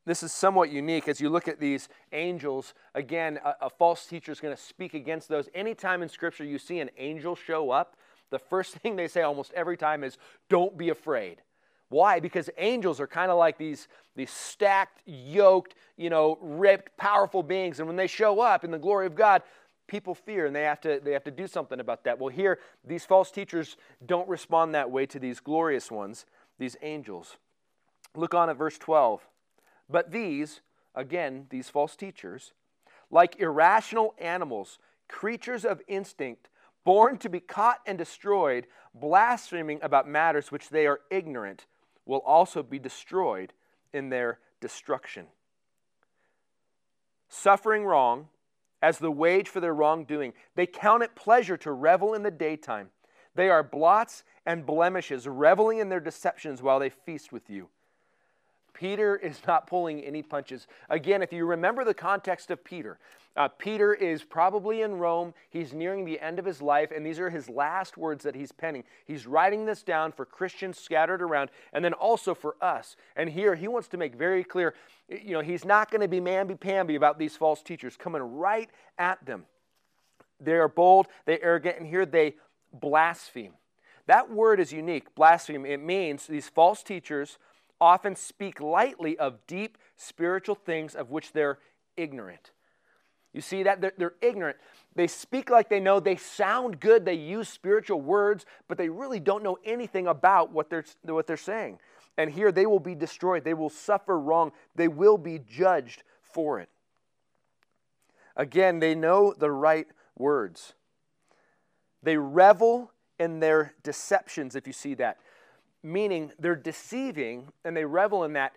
this 0.05 0.23
is 0.23 0.31
somewhat 0.31 0.71
unique 0.71 1.07
as 1.07 1.21
you 1.21 1.29
look 1.29 1.47
at 1.47 1.59
these 1.59 1.87
angels. 2.11 2.73
Again, 2.95 3.39
a, 3.43 3.67
a 3.67 3.69
false 3.69 4.05
teacher 4.05 4.31
is 4.31 4.39
going 4.39 4.55
to 4.55 4.61
speak 4.61 4.93
against 4.93 5.29
those. 5.29 5.47
Anytime 5.53 6.01
in 6.01 6.09
Scripture 6.09 6.43
you 6.43 6.57
see 6.57 6.79
an 6.79 6.89
angel 6.97 7.35
show 7.35 7.71
up, 7.71 7.95
the 8.29 8.39
first 8.39 8.75
thing 8.75 8.95
they 8.95 9.07
say 9.07 9.21
almost 9.21 9.53
every 9.53 9.77
time 9.77 10.03
is, 10.03 10.17
Don't 10.49 10.77
be 10.77 10.89
afraid. 10.89 11.41
Why? 11.91 12.21
Because 12.21 12.49
angels 12.57 13.01
are 13.01 13.07
kind 13.07 13.29
of 13.29 13.37
like 13.37 13.57
these, 13.57 13.89
these 14.15 14.31
stacked, 14.31 15.01
yoked, 15.05 15.75
you 15.97 16.09
know, 16.09 16.37
ripped, 16.41 16.95
powerful 16.95 17.43
beings. 17.43 17.79
And 17.79 17.87
when 17.87 17.97
they 17.97 18.07
show 18.07 18.39
up 18.39 18.63
in 18.63 18.71
the 18.71 18.79
glory 18.79 19.05
of 19.05 19.13
God, 19.13 19.43
people 19.87 20.15
fear 20.15 20.45
and 20.45 20.55
they 20.55 20.63
have 20.63 20.79
to 20.79 21.01
they 21.03 21.11
have 21.11 21.25
to 21.25 21.31
do 21.31 21.47
something 21.47 21.81
about 21.81 22.05
that. 22.05 22.17
Well, 22.17 22.29
here 22.29 22.59
these 22.87 23.03
false 23.03 23.29
teachers 23.29 23.75
don't 24.05 24.27
respond 24.29 24.73
that 24.73 24.89
way 24.89 25.05
to 25.07 25.19
these 25.19 25.41
glorious 25.41 25.91
ones, 25.91 26.25
these 26.57 26.77
angels. 26.81 27.35
Look 28.15 28.33
on 28.33 28.49
at 28.49 28.57
verse 28.57 28.77
12. 28.77 29.27
But 29.89 30.11
these, 30.11 30.61
again, 30.95 31.47
these 31.49 31.67
false 31.67 31.97
teachers, 31.97 32.53
like 33.09 33.41
irrational 33.41 34.15
animals, 34.17 34.79
creatures 35.09 35.65
of 35.65 35.81
instinct, 35.89 36.47
born 36.85 37.17
to 37.17 37.29
be 37.29 37.41
caught 37.41 37.79
and 37.85 37.97
destroyed, 37.97 38.67
blaspheming 38.93 39.79
about 39.81 40.07
matters 40.07 40.53
which 40.53 40.69
they 40.69 40.87
are 40.87 41.01
ignorant, 41.09 41.65
will 42.11 42.19
also 42.19 42.61
be 42.61 42.77
destroyed 42.77 43.53
in 43.93 44.09
their 44.09 44.37
destruction. 44.59 45.27
Suffering 47.29 47.85
wrong 47.85 48.27
as 48.81 48.99
the 48.99 49.09
wage 49.09 49.47
for 49.47 49.61
their 49.61 49.73
wrongdoing, 49.73 50.33
they 50.55 50.65
count 50.65 51.03
it 51.03 51.15
pleasure 51.15 51.55
to 51.55 51.71
revel 51.71 52.13
in 52.13 52.21
the 52.21 52.29
daytime. 52.29 52.89
They 53.33 53.49
are 53.49 53.63
blots 53.63 54.25
and 54.45 54.65
blemishes, 54.65 55.25
reveling 55.25 55.77
in 55.77 55.87
their 55.87 56.01
deceptions 56.01 56.61
while 56.61 56.79
they 56.79 56.89
feast 56.89 57.31
with 57.31 57.49
you. 57.49 57.69
Peter 58.73 59.15
is 59.23 59.39
not 59.47 59.67
pulling 59.67 60.01
any 60.01 60.21
punches. 60.21 60.67
Again, 60.89 61.21
if 61.21 61.31
you 61.33 61.45
remember 61.45 61.83
the 61.83 61.93
context 61.93 62.51
of 62.51 62.63
Peter, 62.63 62.99
uh, 63.37 63.47
Peter 63.47 63.93
is 63.93 64.23
probably 64.23 64.81
in 64.81 64.95
Rome. 64.95 65.33
He's 65.49 65.73
nearing 65.73 66.03
the 66.03 66.19
end 66.19 66.37
of 66.37 66.43
his 66.43 66.61
life, 66.61 66.91
and 66.93 67.05
these 67.05 67.19
are 67.19 67.29
his 67.29 67.47
last 67.47 67.97
words 67.97 68.23
that 68.25 68.35
he's 68.35 68.51
penning. 68.51 68.83
He's 69.05 69.25
writing 69.25 69.65
this 69.65 69.83
down 69.83 70.11
for 70.11 70.25
Christians 70.25 70.77
scattered 70.77 71.21
around, 71.21 71.49
and 71.71 71.83
then 71.83 71.93
also 71.93 72.35
for 72.35 72.57
us. 72.61 72.97
And 73.15 73.29
here 73.29 73.55
he 73.55 73.69
wants 73.69 73.87
to 73.89 73.97
make 73.97 74.15
very 74.15 74.43
clear 74.43 74.73
you 75.11 75.33
know, 75.33 75.41
he's 75.41 75.65
not 75.65 75.91
going 75.91 76.01
to 76.01 76.07
be 76.07 76.21
mamby 76.21 76.59
pamby 76.59 76.95
about 76.95 77.19
these 77.19 77.35
false 77.35 77.61
teachers 77.61 77.97
coming 77.97 78.21
right 78.21 78.69
at 78.97 79.23
them. 79.25 79.45
They 80.39 80.53
are 80.53 80.69
bold, 80.69 81.07
they 81.25 81.39
arrogant, 81.41 81.77
and 81.77 81.87
here 81.87 82.05
they 82.05 82.35
blaspheme. 82.73 83.53
That 84.07 84.31
word 84.31 84.59
is 84.59 84.71
unique, 84.71 85.13
blaspheme. 85.13 85.65
It 85.65 85.81
means 85.81 86.27
these 86.27 86.49
false 86.49 86.81
teachers 86.81 87.37
often 87.81 88.15
speak 88.15 88.61
lightly 88.61 89.17
of 89.17 89.45
deep 89.47 89.77
spiritual 89.97 90.55
things 90.55 90.93
of 90.93 91.09
which 91.09 91.33
they're 91.33 91.57
ignorant. 91.97 92.51
You 93.33 93.41
see 93.41 93.63
that? 93.63 93.81
They're, 93.81 93.93
they're, 93.97 94.13
ignorant. 94.21 94.57
They 94.93 95.07
speak 95.07 95.49
like 95.49 95.69
they 95.69 95.79
know. 95.79 95.99
They 95.99 96.17
sound 96.17 96.79
good. 96.79 97.05
They 97.05 97.15
use 97.15 97.49
spiritual 97.49 98.01
words, 98.01 98.45
but 98.67 98.77
they 98.77 98.89
really 98.89 99.19
don't 99.19 99.41
know 99.41 99.57
anything 99.65 100.07
about 100.07 100.51
what 100.51 100.69
they're, 100.69 100.85
what 101.03 101.27
they're 101.27 101.37
saying. 101.37 101.79
And 102.17 102.29
here 102.29 102.51
they 102.51 102.65
will 102.65 102.79
be 102.79 102.93
destroyed. 102.93 103.43
They 103.43 103.53
will 103.53 103.69
suffer 103.69 104.19
wrong. 104.19 104.51
They 104.75 104.89
will 104.89 105.17
be 105.17 105.39
judged 105.39 106.03
for 106.21 106.59
it. 106.59 106.69
Again, 108.35 108.79
they 108.79 108.95
know 108.95 109.33
the 109.37 109.51
right 109.51 109.87
words. 110.17 110.73
They 112.03 112.17
revel 112.17 112.91
in 113.17 113.39
their 113.39 113.73
deceptions, 113.83 114.55
if 114.55 114.67
you 114.67 114.73
see 114.73 114.93
that 114.95 115.17
meaning 115.83 116.31
they're 116.39 116.55
deceiving 116.55 117.47
and 117.65 117.75
they 117.75 117.85
revel 117.85 118.23
in 118.23 118.33
that. 118.33 118.53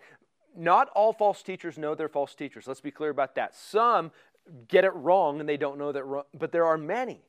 Not 0.55 0.89
all 0.89 1.13
false 1.13 1.43
teachers 1.43 1.77
know 1.77 1.95
they're 1.95 2.07
false 2.07 2.33
teachers. 2.35 2.67
Let's 2.67 2.81
be 2.81 2.91
clear 2.91 3.09
about 3.09 3.35
that. 3.35 3.55
Some 3.55 4.11
get 4.67 4.85
it 4.85 4.93
wrong 4.93 5.39
and 5.39 5.49
they 5.49 5.57
don't 5.57 5.77
know 5.77 5.91
that 5.91 6.03
wrong, 6.03 6.23
but 6.33 6.51
there 6.51 6.65
are 6.65 6.77
many 6.77 7.21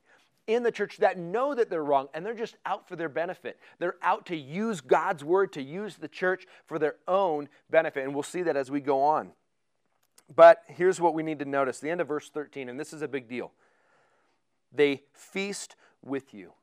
in 0.45 0.63
the 0.63 0.71
church 0.71 0.97
that 0.97 1.17
know 1.17 1.53
that 1.53 1.69
they're 1.69 1.83
wrong 1.83 2.07
and 2.13 2.25
they're 2.25 2.33
just 2.33 2.55
out 2.65 2.87
for 2.87 2.95
their 2.95 3.09
benefit. 3.09 3.59
They're 3.79 3.97
out 4.01 4.25
to 4.27 4.35
use 4.35 4.81
God's 4.81 5.23
word, 5.23 5.51
to 5.53 5.61
use 5.61 5.95
the 5.97 6.07
church 6.07 6.47
for 6.65 6.79
their 6.79 6.95
own 7.07 7.49
benefit. 7.69 8.05
And 8.05 8.13
we'll 8.13 8.23
see 8.23 8.43
that 8.43 8.55
as 8.55 8.71
we 8.71 8.79
go 8.79 9.03
on. 9.03 9.31
But 10.33 10.63
here's 10.67 10.99
what 10.99 11.13
we 11.13 11.23
need 11.23 11.39
to 11.39 11.45
notice 11.45 11.79
the 11.79 11.89
end 11.89 12.01
of 12.01 12.07
verse 12.07 12.29
13, 12.29 12.69
and 12.69 12.79
this 12.79 12.91
is 12.91 13.01
a 13.01 13.07
big 13.07 13.29
deal. 13.29 13.51
They 14.73 15.03
feast 15.13 15.75
with 16.03 16.33
you. 16.33 16.53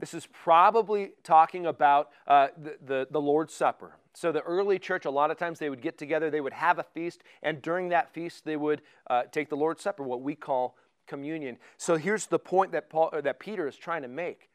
This 0.00 0.14
is 0.14 0.26
probably 0.26 1.12
talking 1.24 1.66
about 1.66 2.10
uh, 2.26 2.48
the, 2.56 2.76
the, 2.84 3.08
the 3.10 3.20
Lord's 3.20 3.52
Supper. 3.52 3.96
So, 4.14 4.32
the 4.32 4.42
early 4.42 4.78
church, 4.78 5.04
a 5.04 5.10
lot 5.10 5.30
of 5.30 5.36
times 5.36 5.58
they 5.58 5.70
would 5.70 5.82
get 5.82 5.98
together, 5.98 6.30
they 6.30 6.40
would 6.40 6.52
have 6.52 6.78
a 6.78 6.82
feast, 6.82 7.22
and 7.42 7.62
during 7.62 7.88
that 7.90 8.12
feast, 8.12 8.44
they 8.44 8.56
would 8.56 8.82
uh, 9.08 9.24
take 9.30 9.48
the 9.48 9.56
Lord's 9.56 9.82
Supper, 9.82 10.02
what 10.02 10.22
we 10.22 10.34
call 10.34 10.76
communion. 11.06 11.56
So, 11.76 11.96
here's 11.96 12.26
the 12.26 12.38
point 12.38 12.72
that, 12.72 12.90
Paul, 12.90 13.10
that 13.22 13.38
Peter 13.38 13.66
is 13.68 13.76
trying 13.76 14.02
to 14.02 14.08
make 14.08 14.48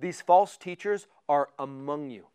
these 0.00 0.20
false 0.20 0.56
teachers 0.56 1.06
are 1.28 1.48
among 1.58 2.10
you. 2.10 2.26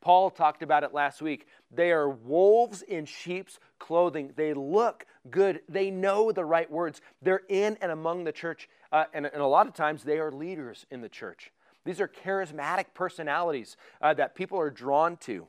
Paul 0.00 0.30
talked 0.30 0.62
about 0.62 0.82
it 0.82 0.92
last 0.92 1.22
week. 1.22 1.46
They 1.70 1.92
are 1.92 2.08
wolves 2.08 2.82
in 2.82 3.04
sheep's 3.04 3.60
clothing. 3.78 4.32
They 4.34 4.52
look 4.52 5.06
good. 5.30 5.60
They 5.68 5.90
know 5.90 6.32
the 6.32 6.44
right 6.44 6.68
words. 6.68 7.00
They're 7.20 7.42
in 7.48 7.78
and 7.80 7.92
among 7.92 8.24
the 8.24 8.32
church. 8.32 8.68
Uh, 8.90 9.04
and, 9.14 9.26
and 9.26 9.40
a 9.40 9.46
lot 9.46 9.68
of 9.68 9.74
times 9.74 10.02
they 10.02 10.18
are 10.18 10.32
leaders 10.32 10.86
in 10.90 11.00
the 11.00 11.08
church. 11.08 11.52
These 11.84 12.00
are 12.00 12.08
charismatic 12.08 12.86
personalities 12.94 13.76
uh, 14.00 14.14
that 14.14 14.34
people 14.34 14.58
are 14.58 14.70
drawn 14.70 15.16
to. 15.18 15.46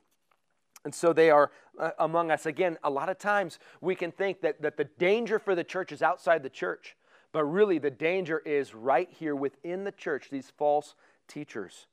And 0.84 0.94
so 0.94 1.12
they 1.12 1.30
are 1.30 1.50
uh, 1.78 1.90
among 1.98 2.30
us. 2.30 2.44
Again, 2.46 2.76
a 2.82 2.90
lot 2.90 3.08
of 3.08 3.18
times 3.18 3.58
we 3.80 3.94
can 3.94 4.12
think 4.12 4.42
that, 4.42 4.60
that 4.62 4.76
the 4.76 4.84
danger 4.84 5.38
for 5.38 5.54
the 5.54 5.64
church 5.64 5.92
is 5.92 6.02
outside 6.02 6.42
the 6.42 6.50
church, 6.50 6.96
but 7.32 7.44
really 7.44 7.78
the 7.78 7.90
danger 7.90 8.40
is 8.44 8.74
right 8.74 9.08
here 9.10 9.34
within 9.34 9.84
the 9.84 9.92
church, 9.92 10.28
these 10.30 10.52
false 10.56 10.94
teachers. 11.26 11.86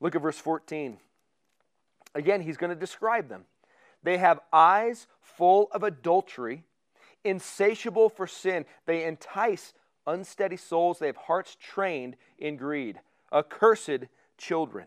Look 0.00 0.16
at 0.16 0.22
verse 0.22 0.38
14. 0.38 0.98
Again, 2.14 2.40
he's 2.40 2.56
going 2.56 2.70
to 2.70 2.76
describe 2.76 3.28
them. 3.28 3.44
They 4.02 4.18
have 4.18 4.40
eyes 4.52 5.06
full 5.20 5.68
of 5.72 5.82
adultery, 5.82 6.64
insatiable 7.24 8.08
for 8.08 8.26
sin. 8.26 8.64
They 8.86 9.04
entice 9.04 9.74
unsteady 10.06 10.56
souls, 10.56 10.98
they 10.98 11.06
have 11.06 11.16
hearts 11.16 11.56
trained 11.60 12.16
in 12.38 12.56
greed, 12.56 13.00
accursed 13.32 14.06
children. 14.38 14.86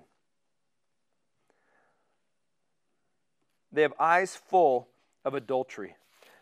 They 3.72 3.82
have 3.82 3.94
eyes 4.00 4.36
full 4.36 4.88
of 5.26 5.34
adultery. 5.34 5.96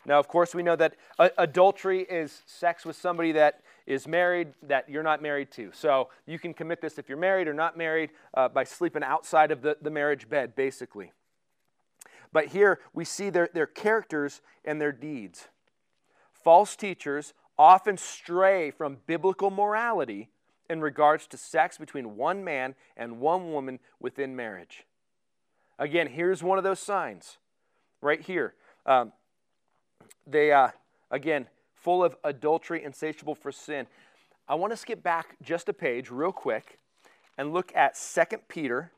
Now, 0.05 0.19
of 0.19 0.27
course, 0.27 0.55
we 0.55 0.63
know 0.63 0.75
that 0.75 0.95
adultery 1.37 2.01
is 2.01 2.41
sex 2.47 2.85
with 2.85 2.95
somebody 2.95 3.33
that 3.33 3.61
is 3.85 4.07
married 4.07 4.53
that 4.63 4.89
you're 4.89 5.03
not 5.03 5.21
married 5.21 5.51
to. 5.51 5.71
So 5.73 6.09
you 6.25 6.39
can 6.39 6.53
commit 6.53 6.81
this 6.81 6.97
if 6.97 7.07
you're 7.07 7.17
married 7.17 7.47
or 7.47 7.53
not 7.53 7.77
married 7.77 8.09
uh, 8.33 8.49
by 8.49 8.63
sleeping 8.63 9.03
outside 9.03 9.51
of 9.51 9.61
the, 9.61 9.77
the 9.81 9.91
marriage 9.91 10.27
bed, 10.27 10.55
basically. 10.55 11.11
But 12.33 12.47
here 12.47 12.79
we 12.93 13.05
see 13.05 13.29
their, 13.29 13.49
their 13.53 13.67
characters 13.67 14.41
and 14.65 14.81
their 14.81 14.91
deeds. 14.91 15.49
False 16.31 16.75
teachers 16.75 17.33
often 17.61 17.95
stray 17.95 18.71
from 18.71 18.97
biblical 19.05 19.51
morality 19.51 20.31
in 20.67 20.81
regards 20.81 21.27
to 21.27 21.37
sex 21.37 21.77
between 21.77 22.17
one 22.17 22.43
man 22.43 22.73
and 22.97 23.19
one 23.19 23.51
woman 23.51 23.77
within 23.99 24.35
marriage. 24.35 24.83
Again, 25.77 26.07
here's 26.07 26.41
one 26.41 26.57
of 26.57 26.63
those 26.63 26.79
signs 26.79 27.37
right 28.01 28.19
here. 28.19 28.55
Um, 28.87 29.13
they, 30.25 30.51
uh, 30.51 30.69
again, 31.11 31.45
full 31.75 32.03
of 32.03 32.15
adultery, 32.23 32.83
insatiable 32.83 33.35
for 33.35 33.51
sin. 33.51 33.85
I 34.47 34.55
want 34.55 34.73
to 34.73 34.77
skip 34.77 35.03
back 35.03 35.35
just 35.43 35.69
a 35.69 35.73
page 35.73 36.09
real 36.09 36.31
quick 36.31 36.79
and 37.37 37.53
look 37.53 37.71
at 37.75 37.95
2 37.95 38.37
Peter 38.47 38.91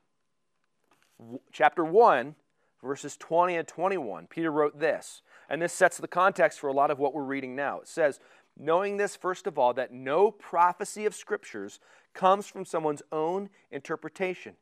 chapter 1.52 1.84
1 1.84 2.36
verses 2.84 3.18
20 3.18 3.56
and 3.56 3.68
21. 3.68 4.28
Peter 4.28 4.52
wrote 4.52 4.80
this, 4.80 5.22
and 5.50 5.62
this 5.62 5.74
sets 5.74 5.98
the 5.98 6.08
context 6.08 6.60
for 6.60 6.68
a 6.68 6.74
lot 6.74 6.92
of 6.92 7.00
what 7.00 7.14
we're 7.14 7.24
reading 7.24 7.56
now. 7.56 7.80
It 7.80 7.88
says, 7.88 8.20
Knowing 8.58 8.98
this, 8.98 9.16
first 9.16 9.48
of 9.48 9.58
all, 9.58 9.74
that 9.74 9.92
no 9.92 10.30
prophecy 10.30 11.06
of 11.06 11.16
scriptures 11.16 11.80
comes 12.14 12.48
from 12.48 12.66
someone's 12.66 13.02
own 13.12 13.50
interpretation. 13.72 14.56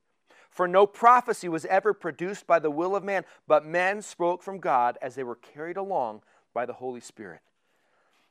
For 0.50 0.68
no 0.68 0.86
prophecy 0.86 1.48
was 1.50 1.66
ever 1.66 1.94
produced 1.94 2.46
by 2.46 2.60
the 2.60 2.72
will 2.72 2.96
of 2.96 3.04
man, 3.04 3.24
but 3.48 3.66
men 3.66 4.02
spoke 4.02 4.44
from 4.44 4.60
God 4.60 4.98
as 5.02 5.16
they 5.16 5.24
were 5.24 5.36
carried 5.36 5.78
along 5.78 6.22
by 6.54 6.66
the 6.66 6.74
Holy 6.74 7.00
Spirit. 7.00 7.42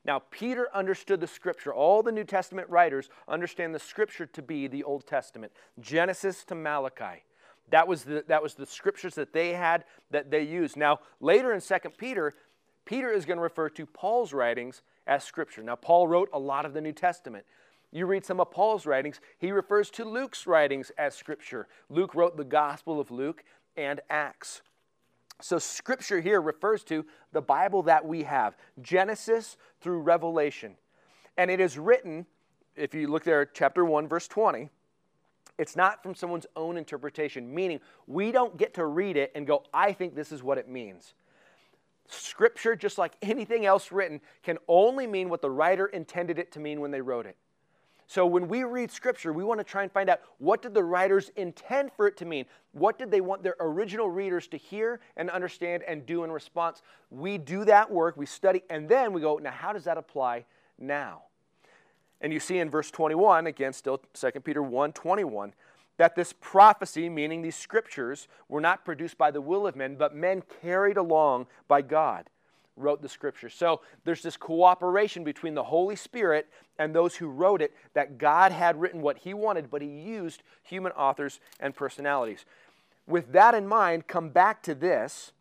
Now, 0.04 0.22
Peter 0.30 0.68
understood 0.74 1.20
the 1.20 1.26
scripture. 1.26 1.74
All 1.74 2.02
the 2.02 2.12
New 2.12 2.24
Testament 2.24 2.68
writers 2.70 3.10
understand 3.28 3.74
the 3.74 3.78
scripture 3.78 4.26
to 4.26 4.42
be 4.42 4.66
the 4.66 4.84
Old 4.84 5.06
Testament, 5.06 5.52
Genesis 5.78 6.44
to 6.44 6.54
Malachi. 6.54 7.24
That 7.70 7.86
was 7.86 8.04
the, 8.04 8.24
that 8.26 8.42
was 8.42 8.54
the 8.54 8.66
scriptures 8.66 9.14
that 9.14 9.32
they 9.32 9.52
had 9.52 9.84
that 10.10 10.30
they 10.30 10.42
used. 10.42 10.76
Now, 10.76 11.00
later 11.20 11.52
in 11.52 11.60
2 11.60 11.74
Peter, 11.98 12.34
Peter 12.84 13.10
is 13.10 13.24
going 13.24 13.36
to 13.36 13.42
refer 13.42 13.68
to 13.70 13.86
Paul's 13.86 14.32
writings 14.32 14.82
as 15.10 15.24
scripture. 15.24 15.62
Now, 15.62 15.74
Paul 15.74 16.08
wrote 16.08 16.30
a 16.32 16.38
lot 16.38 16.64
of 16.64 16.72
the 16.72 16.80
New 16.80 16.92
Testament. 16.92 17.44
You 17.90 18.06
read 18.06 18.24
some 18.24 18.40
of 18.40 18.52
Paul's 18.52 18.86
writings, 18.86 19.20
he 19.36 19.50
refers 19.50 19.90
to 19.90 20.04
Luke's 20.04 20.46
writings 20.46 20.92
as 20.96 21.16
scripture. 21.16 21.66
Luke 21.90 22.14
wrote 22.14 22.36
the 22.36 22.44
Gospel 22.44 23.00
of 23.00 23.10
Luke 23.10 23.42
and 23.76 24.00
Acts. 24.08 24.62
So, 25.42 25.58
scripture 25.58 26.20
here 26.20 26.40
refers 26.40 26.84
to 26.84 27.04
the 27.32 27.40
Bible 27.40 27.82
that 27.84 28.06
we 28.06 28.22
have, 28.22 28.56
Genesis 28.80 29.56
through 29.80 30.00
Revelation. 30.00 30.76
And 31.36 31.50
it 31.50 31.58
is 31.60 31.76
written, 31.76 32.26
if 32.76 32.94
you 32.94 33.08
look 33.08 33.24
there, 33.24 33.44
chapter 33.46 33.84
1, 33.84 34.06
verse 34.06 34.28
20, 34.28 34.68
it's 35.58 35.74
not 35.74 36.02
from 36.02 36.14
someone's 36.14 36.46
own 36.54 36.76
interpretation, 36.76 37.52
meaning 37.52 37.80
we 38.06 38.30
don't 38.30 38.56
get 38.56 38.74
to 38.74 38.86
read 38.86 39.16
it 39.16 39.32
and 39.34 39.46
go, 39.46 39.64
I 39.74 39.92
think 39.92 40.14
this 40.14 40.30
is 40.30 40.42
what 40.42 40.58
it 40.58 40.68
means. 40.68 41.14
Scripture, 42.12 42.76
just 42.76 42.98
like 42.98 43.12
anything 43.22 43.66
else 43.66 43.92
written, 43.92 44.20
can 44.42 44.58
only 44.68 45.06
mean 45.06 45.28
what 45.28 45.42
the 45.42 45.50
writer 45.50 45.86
intended 45.86 46.38
it 46.38 46.52
to 46.52 46.60
mean 46.60 46.80
when 46.80 46.90
they 46.90 47.00
wrote 47.00 47.26
it. 47.26 47.36
So 48.10 48.26
when 48.26 48.48
we 48.48 48.64
read 48.64 48.90
Scripture, 48.90 49.32
we 49.32 49.44
want 49.44 49.60
to 49.60 49.64
try 49.64 49.84
and 49.84 49.92
find 49.92 50.10
out 50.10 50.20
what 50.38 50.62
did 50.62 50.74
the 50.74 50.82
writers 50.82 51.30
intend 51.36 51.92
for 51.92 52.08
it 52.08 52.16
to 52.16 52.24
mean? 52.24 52.44
What 52.72 52.98
did 52.98 53.08
they 53.10 53.20
want 53.20 53.44
their 53.44 53.54
original 53.60 54.10
readers 54.10 54.48
to 54.48 54.56
hear 54.56 54.98
and 55.16 55.30
understand 55.30 55.84
and 55.84 56.04
do 56.04 56.24
in 56.24 56.32
response? 56.32 56.82
We 57.10 57.38
do 57.38 57.64
that 57.66 57.88
work, 57.88 58.16
we 58.16 58.26
study, 58.26 58.64
and 58.68 58.88
then 58.88 59.12
we 59.12 59.20
go, 59.20 59.36
now 59.36 59.52
how 59.52 59.72
does 59.72 59.84
that 59.84 59.96
apply 59.96 60.44
now? 60.76 61.22
And 62.20 62.32
you 62.32 62.40
see 62.40 62.58
in 62.58 62.68
verse 62.68 62.90
21, 62.90 63.46
again, 63.46 63.72
still 63.72 64.02
2 64.14 64.32
Peter 64.40 64.62
1 64.62 64.92
21, 64.92 65.54
that 66.00 66.16
this 66.16 66.32
prophecy, 66.32 67.10
meaning 67.10 67.42
these 67.42 67.54
scriptures, 67.54 68.26
were 68.48 68.62
not 68.62 68.86
produced 68.86 69.18
by 69.18 69.30
the 69.30 69.42
will 69.42 69.66
of 69.66 69.76
men, 69.76 69.96
but 69.96 70.14
men 70.14 70.42
carried 70.62 70.96
along 70.96 71.46
by 71.68 71.82
God, 71.82 72.30
wrote 72.74 73.02
the 73.02 73.08
scriptures. 73.08 73.52
So 73.52 73.82
there's 74.04 74.22
this 74.22 74.38
cooperation 74.38 75.24
between 75.24 75.54
the 75.54 75.64
Holy 75.64 75.96
Spirit 75.96 76.48
and 76.78 76.94
those 76.94 77.16
who 77.16 77.28
wrote 77.28 77.60
it, 77.60 77.74
that 77.92 78.16
God 78.16 78.50
had 78.50 78.80
written 78.80 79.02
what 79.02 79.18
He 79.18 79.34
wanted, 79.34 79.70
but 79.70 79.82
He 79.82 79.88
used 79.88 80.42
human 80.62 80.92
authors 80.92 81.38
and 81.60 81.76
personalities. 81.76 82.46
With 83.06 83.32
that 83.32 83.54
in 83.54 83.66
mind, 83.66 84.06
come 84.06 84.30
back 84.30 84.62
to 84.62 84.74
this. 84.74 85.32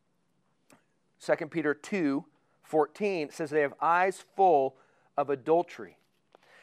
2 1.25 1.45
Peter 1.45 1.73
2 1.73 2.25
14 2.63 3.31
says 3.31 3.49
they 3.49 3.61
have 3.61 3.75
eyes 3.79 4.25
full 4.35 4.75
of 5.15 5.29
adultery. 5.29 5.98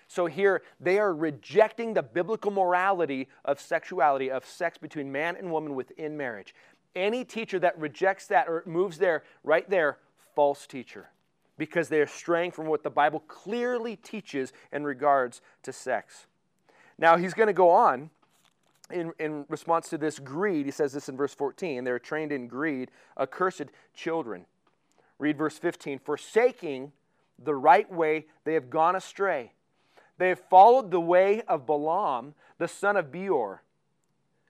So 0.08 0.26
here 0.26 0.62
they 0.80 0.98
are 0.98 1.14
rejecting 1.14 1.94
the 1.94 2.02
biblical 2.02 2.50
morality 2.50 3.28
of 3.44 3.60
sexuality, 3.60 4.30
of 4.30 4.44
sex 4.44 4.78
between 4.78 5.10
man 5.10 5.36
and 5.36 5.50
woman 5.50 5.74
within 5.74 6.16
marriage. 6.16 6.54
Any 6.94 7.24
teacher 7.24 7.58
that 7.58 7.78
rejects 7.78 8.26
that 8.28 8.48
or 8.48 8.62
moves 8.66 8.98
there, 8.98 9.24
right 9.42 9.68
there, 9.68 9.98
false 10.34 10.66
teacher, 10.66 11.10
because 11.58 11.88
they 11.88 12.00
are 12.00 12.06
straying 12.06 12.52
from 12.52 12.66
what 12.66 12.82
the 12.82 12.90
Bible 12.90 13.20
clearly 13.26 13.96
teaches 13.96 14.52
in 14.72 14.84
regards 14.84 15.42
to 15.64 15.72
sex. 15.72 16.26
Now 16.98 17.16
he's 17.16 17.34
going 17.34 17.48
to 17.48 17.52
go 17.52 17.70
on 17.70 18.10
in, 18.90 19.12
in 19.18 19.44
response 19.48 19.90
to 19.90 19.98
this 19.98 20.18
greed. 20.18 20.66
He 20.66 20.72
says 20.72 20.92
this 20.92 21.08
in 21.08 21.16
verse 21.16 21.34
14 21.34 21.84
they're 21.84 21.98
trained 21.98 22.32
in 22.32 22.46
greed, 22.46 22.90
accursed 23.18 23.66
children. 23.92 24.46
Read 25.18 25.36
verse 25.36 25.58
15 25.58 25.98
forsaking 25.98 26.92
the 27.38 27.54
right 27.54 27.90
way, 27.92 28.26
they 28.44 28.54
have 28.54 28.70
gone 28.70 28.96
astray 28.96 29.52
they 30.18 30.28
have 30.28 30.40
followed 30.50 30.90
the 30.90 31.00
way 31.00 31.42
of 31.42 31.66
Balaam, 31.66 32.34
the 32.58 32.68
son 32.68 32.96
of 32.96 33.12
Beor, 33.12 33.62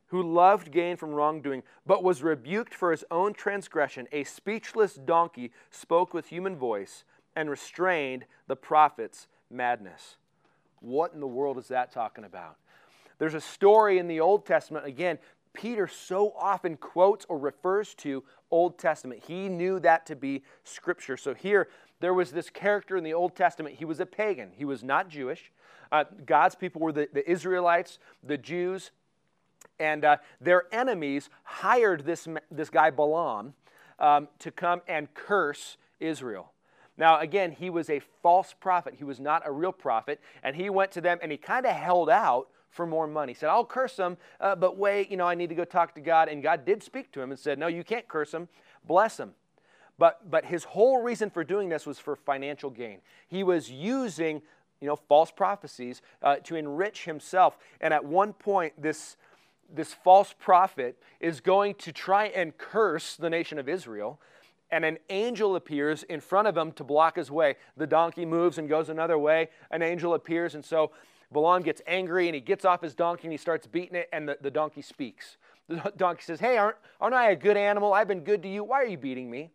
who 0.08 0.22
loved 0.22 0.70
gain 0.70 0.96
from 0.96 1.10
wrongdoing, 1.10 1.62
but 1.84 2.04
was 2.04 2.22
rebuked 2.22 2.74
for 2.74 2.92
his 2.92 3.04
own 3.10 3.34
transgression. 3.34 4.06
A 4.12 4.24
speechless 4.24 4.94
donkey 4.94 5.50
spoke 5.70 6.14
with 6.14 6.28
human 6.28 6.56
voice 6.56 7.04
and 7.34 7.50
restrained 7.50 8.24
the 8.46 8.56
prophet's 8.56 9.26
madness. 9.50 10.16
What 10.80 11.12
in 11.12 11.20
the 11.20 11.26
world 11.26 11.58
is 11.58 11.68
that 11.68 11.92
talking 11.92 12.24
about? 12.24 12.56
There's 13.18 13.34
a 13.34 13.40
story 13.40 13.98
in 13.98 14.06
the 14.06 14.20
Old 14.20 14.46
Testament. 14.46 14.86
Again, 14.86 15.18
Peter 15.52 15.88
so 15.88 16.34
often 16.38 16.76
quotes 16.76 17.24
or 17.28 17.38
refers 17.38 17.94
to 17.94 18.22
Old 18.50 18.78
Testament. 18.78 19.24
He 19.26 19.48
knew 19.48 19.80
that 19.80 20.06
to 20.06 20.14
be 20.14 20.44
Scripture. 20.64 21.16
So 21.16 21.34
here, 21.34 21.68
there 22.00 22.14
was 22.14 22.30
this 22.30 22.50
character 22.50 22.96
in 22.96 23.04
the 23.04 23.14
Old 23.14 23.34
Testament. 23.34 23.76
He 23.76 23.84
was 23.84 23.98
a 24.00 24.06
pagan, 24.06 24.50
he 24.54 24.64
was 24.64 24.84
not 24.84 25.08
Jewish. 25.08 25.50
Uh, 25.92 26.04
God's 26.24 26.54
people 26.54 26.80
were 26.80 26.92
the, 26.92 27.08
the 27.12 27.28
Israelites, 27.30 27.98
the 28.22 28.38
Jews, 28.38 28.90
and 29.78 30.04
uh, 30.04 30.16
their 30.40 30.64
enemies 30.72 31.28
hired 31.44 32.04
this, 32.04 32.26
this 32.50 32.70
guy 32.70 32.90
Balaam 32.90 33.54
um, 33.98 34.28
to 34.38 34.50
come 34.50 34.82
and 34.88 35.12
curse 35.14 35.76
Israel. 36.00 36.52
Now, 36.98 37.20
again, 37.20 37.52
he 37.52 37.68
was 37.68 37.90
a 37.90 38.00
false 38.22 38.54
prophet. 38.58 38.94
He 38.96 39.04
was 39.04 39.20
not 39.20 39.42
a 39.44 39.52
real 39.52 39.72
prophet. 39.72 40.20
And 40.42 40.56
he 40.56 40.70
went 40.70 40.92
to 40.92 41.00
them 41.00 41.18
and 41.22 41.30
he 41.30 41.36
kind 41.38 41.66
of 41.66 41.72
held 41.72 42.08
out 42.08 42.48
for 42.70 42.86
more 42.86 43.06
money. 43.06 43.32
He 43.32 43.38
said, 43.38 43.48
I'll 43.48 43.64
curse 43.64 43.96
them, 43.96 44.16
uh, 44.40 44.54
but 44.54 44.76
wait, 44.76 45.10
you 45.10 45.16
know, 45.16 45.26
I 45.26 45.34
need 45.34 45.48
to 45.48 45.54
go 45.54 45.64
talk 45.64 45.94
to 45.94 46.00
God. 46.00 46.28
And 46.28 46.42
God 46.42 46.64
did 46.64 46.82
speak 46.82 47.12
to 47.12 47.20
him 47.20 47.30
and 47.30 47.38
said, 47.38 47.58
No, 47.58 47.68
you 47.68 47.84
can't 47.84 48.06
curse 48.06 48.30
them, 48.30 48.48
bless 48.86 49.16
them. 49.16 49.32
But, 49.98 50.30
but 50.30 50.44
his 50.44 50.64
whole 50.64 51.02
reason 51.02 51.30
for 51.30 51.42
doing 51.42 51.70
this 51.70 51.86
was 51.86 51.98
for 51.98 52.16
financial 52.16 52.68
gain. 52.68 52.98
He 53.28 53.42
was 53.42 53.70
using 53.70 54.42
you 54.80 54.86
know, 54.86 54.96
false 54.96 55.30
prophecies 55.30 56.02
uh, 56.22 56.36
to 56.44 56.56
enrich 56.56 57.04
himself. 57.04 57.56
And 57.80 57.94
at 57.94 58.04
one 58.04 58.32
point, 58.32 58.80
this, 58.80 59.16
this 59.72 59.94
false 59.94 60.34
prophet 60.38 60.98
is 61.20 61.40
going 61.40 61.74
to 61.76 61.92
try 61.92 62.26
and 62.26 62.56
curse 62.56 63.16
the 63.16 63.30
nation 63.30 63.58
of 63.58 63.68
Israel. 63.68 64.20
And 64.70 64.84
an 64.84 64.98
angel 65.10 65.56
appears 65.56 66.02
in 66.02 66.20
front 66.20 66.48
of 66.48 66.56
him 66.56 66.72
to 66.72 66.84
block 66.84 67.16
his 67.16 67.30
way. 67.30 67.56
The 67.76 67.86
donkey 67.86 68.26
moves 68.26 68.58
and 68.58 68.68
goes 68.68 68.88
another 68.88 69.18
way. 69.18 69.48
An 69.70 69.80
angel 69.80 70.14
appears, 70.14 70.54
and 70.54 70.64
so 70.64 70.90
Balaam 71.32 71.62
gets 71.62 71.82
angry 71.86 72.28
and 72.28 72.34
he 72.34 72.40
gets 72.40 72.64
off 72.64 72.82
his 72.82 72.94
donkey 72.94 73.24
and 73.24 73.32
he 73.32 73.38
starts 73.38 73.66
beating 73.66 73.96
it, 73.96 74.08
and 74.12 74.28
the, 74.28 74.38
the 74.40 74.50
donkey 74.50 74.82
speaks. 74.82 75.36
The 75.68 75.92
donkey 75.96 76.22
says, 76.22 76.40
Hey, 76.40 76.56
aren't, 76.56 76.76
aren't 77.00 77.14
I 77.14 77.30
a 77.30 77.36
good 77.36 77.56
animal? 77.56 77.92
I've 77.92 78.08
been 78.08 78.20
good 78.20 78.42
to 78.42 78.48
you. 78.48 78.64
Why 78.64 78.82
are 78.82 78.86
you 78.86 78.98
beating 78.98 79.30
me? 79.30 79.50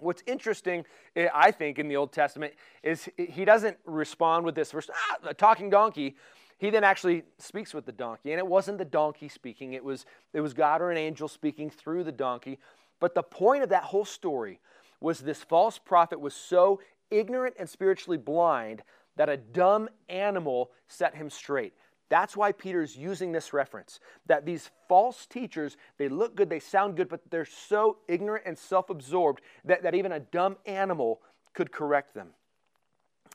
What's 0.00 0.22
interesting, 0.26 0.84
eh, 1.16 1.28
I 1.32 1.50
think, 1.50 1.78
in 1.78 1.88
the 1.88 1.96
Old 1.96 2.12
Testament 2.12 2.54
is 2.82 3.08
he 3.16 3.44
doesn't 3.44 3.76
respond 3.84 4.44
with 4.44 4.54
this 4.54 4.72
verse, 4.72 4.90
ah, 4.92 5.28
a 5.28 5.34
talking 5.34 5.70
donkey. 5.70 6.16
He 6.58 6.70
then 6.70 6.84
actually 6.84 7.24
speaks 7.38 7.74
with 7.74 7.86
the 7.86 7.92
donkey. 7.92 8.32
And 8.32 8.38
it 8.38 8.46
wasn't 8.46 8.78
the 8.78 8.84
donkey 8.84 9.28
speaking, 9.28 9.72
it 9.72 9.84
was, 9.84 10.06
it 10.32 10.40
was 10.40 10.54
God 10.54 10.80
or 10.80 10.90
an 10.90 10.96
angel 10.96 11.28
speaking 11.28 11.70
through 11.70 12.04
the 12.04 12.12
donkey. 12.12 12.58
But 13.00 13.14
the 13.14 13.22
point 13.22 13.62
of 13.62 13.68
that 13.70 13.84
whole 13.84 14.04
story 14.04 14.60
was 15.00 15.20
this 15.20 15.42
false 15.42 15.78
prophet 15.78 16.18
was 16.18 16.34
so 16.34 16.80
ignorant 17.10 17.56
and 17.58 17.68
spiritually 17.68 18.18
blind 18.18 18.82
that 19.16 19.28
a 19.28 19.36
dumb 19.36 19.88
animal 20.08 20.70
set 20.88 21.14
him 21.14 21.30
straight. 21.30 21.74
That's 22.14 22.36
why 22.36 22.52
Peter's 22.52 22.96
using 22.96 23.32
this 23.32 23.52
reference 23.52 23.98
that 24.26 24.46
these 24.46 24.70
false 24.88 25.26
teachers, 25.26 25.76
they 25.98 26.08
look 26.08 26.36
good, 26.36 26.48
they 26.48 26.60
sound 26.60 26.96
good, 26.96 27.08
but 27.08 27.28
they're 27.28 27.44
so 27.44 27.96
ignorant 28.06 28.44
and 28.46 28.56
self 28.56 28.88
absorbed 28.88 29.40
that, 29.64 29.82
that 29.82 29.96
even 29.96 30.12
a 30.12 30.20
dumb 30.20 30.56
animal 30.64 31.20
could 31.54 31.72
correct 31.72 32.14
them. 32.14 32.28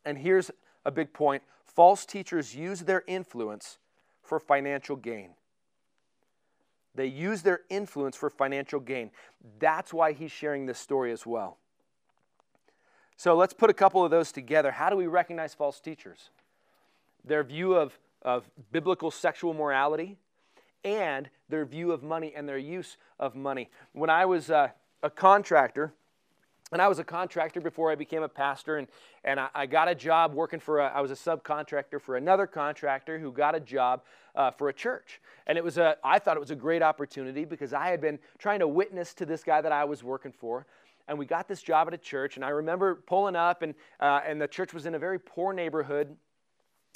And 0.06 0.18
here's 0.18 0.50
a 0.86 0.92
big 0.92 1.12
point 1.12 1.44
false 1.66 2.06
teachers 2.06 2.56
use 2.56 2.80
their 2.80 3.04
influence 3.06 3.80
for 4.24 4.40
financial 4.40 4.96
gain. 4.96 5.32
They 6.96 7.08
use 7.08 7.42
their 7.42 7.60
influence 7.70 8.16
for 8.16 8.30
financial 8.30 8.80
gain. 8.80 9.12
That's 9.60 9.94
why 9.94 10.14
he's 10.14 10.32
sharing 10.32 10.68
this 10.68 10.80
story 10.80 11.12
as 11.12 11.26
well. 11.26 11.58
So 13.18 13.36
let's 13.36 13.52
put 13.52 13.70
a 13.70 13.74
couple 13.74 14.06
of 14.06 14.10
those 14.10 14.32
together. 14.32 14.72
How 14.72 14.90
do 14.90 14.96
we 14.96 15.08
recognize 15.08 15.54
false 15.54 15.82
teachers? 15.82 16.30
Their 17.26 17.44
view 17.44 17.74
of, 17.74 18.00
of 18.22 18.50
biblical 18.72 19.12
sexual 19.12 19.54
morality 19.54 20.18
and 20.84 21.30
their 21.50 21.66
view 21.66 21.92
of 21.92 22.04
money 22.04 22.34
and 22.36 22.48
their 22.48 22.58
use 22.58 22.98
of 23.20 23.36
money. 23.36 23.70
When 23.94 24.10
I 24.10 24.26
was 24.26 24.50
uh, 24.50 24.70
a 25.04 25.10
contractor, 25.10 25.94
and 26.72 26.82
I 26.82 26.88
was 26.88 27.00
a 27.00 27.04
contractor 27.04 27.62
before 27.62 27.92
I 27.92 27.96
became 27.96 28.22
a 28.22 28.30
pastor, 28.30 28.78
and, 28.78 28.88
and 29.24 29.40
I, 29.40 29.50
I 29.56 29.66
got 29.66 29.88
a 29.88 29.96
job 29.96 30.34
working 30.34 30.60
for, 30.60 30.80
a, 30.80 30.88
I 30.88 31.02
was 31.02 31.10
a 31.10 31.16
subcontractor 31.16 32.00
for 32.00 32.16
another 32.16 32.46
contractor 32.46 33.18
who 33.18 33.32
got 33.32 33.56
a 33.56 33.60
job 33.60 34.04
uh, 34.36 34.52
for 34.52 34.70
a 34.70 34.74
church. 34.74 35.20
And 35.48 35.58
it 35.58 35.64
was 35.64 35.78
a, 35.80 35.98
I 36.04 36.20
thought 36.20 36.38
it 36.38 36.40
was 36.40 36.52
a 36.52 36.56
great 36.56 36.84
opportunity 36.84 37.44
because 37.44 37.74
I 37.74 37.88
had 37.88 38.02
been 38.02 38.20
trying 38.38 38.60
to 38.60 38.68
witness 38.68 39.16
to 39.16 39.26
this 39.26 39.44
guy 39.44 39.62
that 39.62 39.72
I 39.72 39.84
was 39.84 40.04
working 40.04 40.32
for. 40.32 40.68
And 41.08 41.18
we 41.18 41.26
got 41.26 41.48
this 41.48 41.64
job 41.64 41.88
at 41.88 41.94
a 41.96 41.98
church, 41.98 42.36
and 42.36 42.46
I 42.46 42.50
remember 42.50 43.02
pulling 43.08 43.36
up, 43.36 43.64
and, 43.64 43.74
uh, 44.00 44.22
and 44.24 44.40
the 44.40 44.48
church 44.48 44.72
was 44.72 44.86
in 44.86 44.94
a 44.94 45.00
very 45.00 45.20
poor 45.20 45.54
neighborhood. 45.54 46.16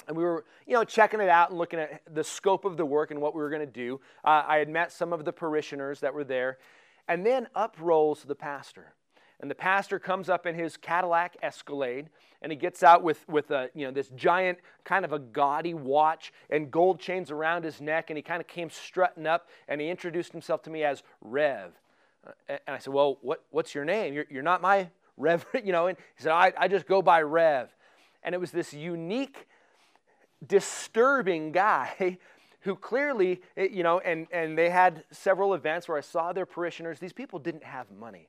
And 0.08 0.16
we 0.16 0.24
were, 0.24 0.44
you 0.66 0.74
know, 0.74 0.84
checking 0.84 1.20
it 1.20 1.28
out 1.28 1.50
and 1.50 1.58
looking 1.58 1.78
at 1.78 2.02
the 2.12 2.24
scope 2.24 2.64
of 2.64 2.76
the 2.76 2.84
work 2.84 3.10
and 3.10 3.20
what 3.20 3.34
we 3.34 3.42
were 3.42 3.50
going 3.50 3.60
to 3.60 3.66
do. 3.66 4.00
Uh, 4.24 4.42
I 4.46 4.58
had 4.58 4.68
met 4.68 4.92
some 4.92 5.12
of 5.12 5.24
the 5.24 5.32
parishioners 5.32 6.00
that 6.00 6.12
were 6.14 6.24
there. 6.24 6.58
And 7.08 7.24
then 7.24 7.48
up 7.54 7.76
rolls 7.80 8.24
the 8.24 8.34
pastor 8.34 8.94
and 9.44 9.50
the 9.50 9.54
pastor 9.54 9.98
comes 9.98 10.30
up 10.30 10.46
in 10.46 10.54
his 10.54 10.76
Cadillac 10.78 11.36
Escalade, 11.42 12.08
and 12.40 12.50
he 12.50 12.56
gets 12.56 12.82
out 12.82 13.02
with, 13.02 13.28
with 13.28 13.50
a, 13.50 13.68
you 13.74 13.84
know, 13.84 13.90
this 13.90 14.08
giant, 14.16 14.58
kind 14.84 15.04
of 15.04 15.12
a 15.12 15.18
gaudy 15.18 15.74
watch 15.74 16.32
and 16.48 16.70
gold 16.70 17.00
chains 17.00 17.30
around 17.30 17.62
his 17.62 17.78
neck, 17.80 18.08
and 18.08 18.16
he 18.16 18.22
kind 18.22 18.40
of 18.40 18.46
came 18.46 18.70
strutting 18.70 19.26
up, 19.26 19.48
and 19.68 19.80
he 19.80 19.90
introduced 19.90 20.32
himself 20.32 20.62
to 20.62 20.70
me 20.70 20.84
as 20.84 21.02
Rev. 21.20 21.72
Uh, 22.26 22.30
and 22.48 22.74
I 22.74 22.78
said, 22.78 22.94
well, 22.94 23.18
what, 23.20 23.42
what's 23.50 23.74
your 23.74 23.84
name? 23.84 24.14
You're, 24.14 24.26
you're 24.30 24.42
not 24.42 24.62
my 24.62 24.88
Rev, 25.16 25.44
you 25.62 25.72
know, 25.72 25.88
and 25.88 25.98
he 26.16 26.22
said, 26.22 26.32
I, 26.32 26.52
I 26.56 26.68
just 26.68 26.86
go 26.86 27.02
by 27.02 27.20
Rev. 27.20 27.68
And 28.22 28.34
it 28.34 28.38
was 28.38 28.50
this 28.50 28.72
unique, 28.72 29.46
disturbing 30.48 31.52
guy 31.52 32.18
who 32.60 32.76
clearly, 32.76 33.42
eh, 33.56 33.68
you 33.70 33.82
know, 33.82 34.00
and, 34.00 34.26
and 34.32 34.56
they 34.56 34.70
had 34.70 35.04
several 35.10 35.54
events 35.54 35.88
where 35.88 35.98
I 35.98 36.02
saw 36.02 36.32
their 36.32 36.46
parishioners. 36.46 36.98
These 36.98 37.12
people 37.12 37.38
didn't 37.38 37.64
have 37.64 37.90
money. 37.90 38.28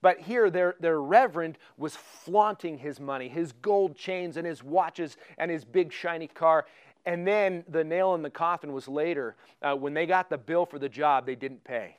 But 0.00 0.20
here, 0.20 0.48
their, 0.50 0.76
their 0.78 1.00
reverend 1.00 1.58
was 1.76 1.96
flaunting 1.96 2.78
his 2.78 3.00
money, 3.00 3.28
his 3.28 3.52
gold 3.52 3.96
chains 3.96 4.36
and 4.36 4.46
his 4.46 4.62
watches 4.62 5.16
and 5.38 5.50
his 5.50 5.64
big 5.64 5.92
shiny 5.92 6.28
car. 6.28 6.66
And 7.04 7.26
then 7.26 7.64
the 7.68 7.82
nail 7.82 8.14
in 8.14 8.22
the 8.22 8.30
coffin 8.30 8.72
was 8.72 8.86
later. 8.86 9.34
Uh, 9.62 9.74
when 9.74 9.94
they 9.94 10.06
got 10.06 10.30
the 10.30 10.38
bill 10.38 10.66
for 10.66 10.78
the 10.78 10.88
job, 10.88 11.26
they 11.26 11.34
didn't 11.34 11.64
pay. 11.64 11.96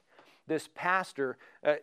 This 0.47 0.69
pastor, 0.75 1.37
uh, 1.63 1.75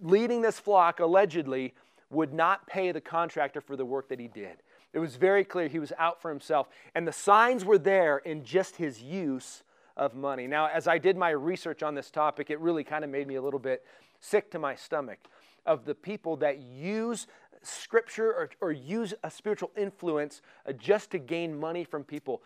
leading 0.00 0.42
this 0.42 0.58
flock, 0.58 1.00
allegedly, 1.00 1.74
would 2.10 2.32
not 2.32 2.66
pay 2.66 2.92
the 2.92 3.00
contractor 3.00 3.60
for 3.60 3.76
the 3.76 3.84
work 3.84 4.08
that 4.08 4.20
he 4.20 4.28
did. 4.28 4.58
It 4.92 4.98
was 4.98 5.16
very 5.16 5.44
clear 5.44 5.68
he 5.68 5.78
was 5.78 5.92
out 5.98 6.20
for 6.20 6.28
himself. 6.28 6.68
And 6.94 7.06
the 7.06 7.12
signs 7.12 7.64
were 7.64 7.78
there 7.78 8.18
in 8.18 8.44
just 8.44 8.76
his 8.76 9.02
use 9.02 9.62
of 9.96 10.14
money. 10.14 10.46
Now, 10.46 10.66
as 10.66 10.86
I 10.86 10.98
did 10.98 11.16
my 11.16 11.30
research 11.30 11.82
on 11.82 11.94
this 11.94 12.10
topic, 12.10 12.50
it 12.50 12.60
really 12.60 12.84
kind 12.84 13.04
of 13.04 13.10
made 13.10 13.26
me 13.26 13.36
a 13.36 13.42
little 13.42 13.60
bit 13.60 13.84
sick 14.20 14.50
to 14.52 14.58
my 14.58 14.74
stomach 14.74 15.18
of 15.66 15.84
the 15.84 15.94
people 15.94 16.36
that 16.36 16.58
use 16.60 17.26
scripture 17.62 18.32
or, 18.32 18.50
or 18.60 18.72
use 18.72 19.14
a 19.22 19.30
spiritual 19.30 19.70
influence 19.76 20.42
uh, 20.66 20.72
just 20.72 21.10
to 21.10 21.18
gain 21.18 21.58
money 21.58 21.84
from 21.84 22.02
people. 22.02 22.42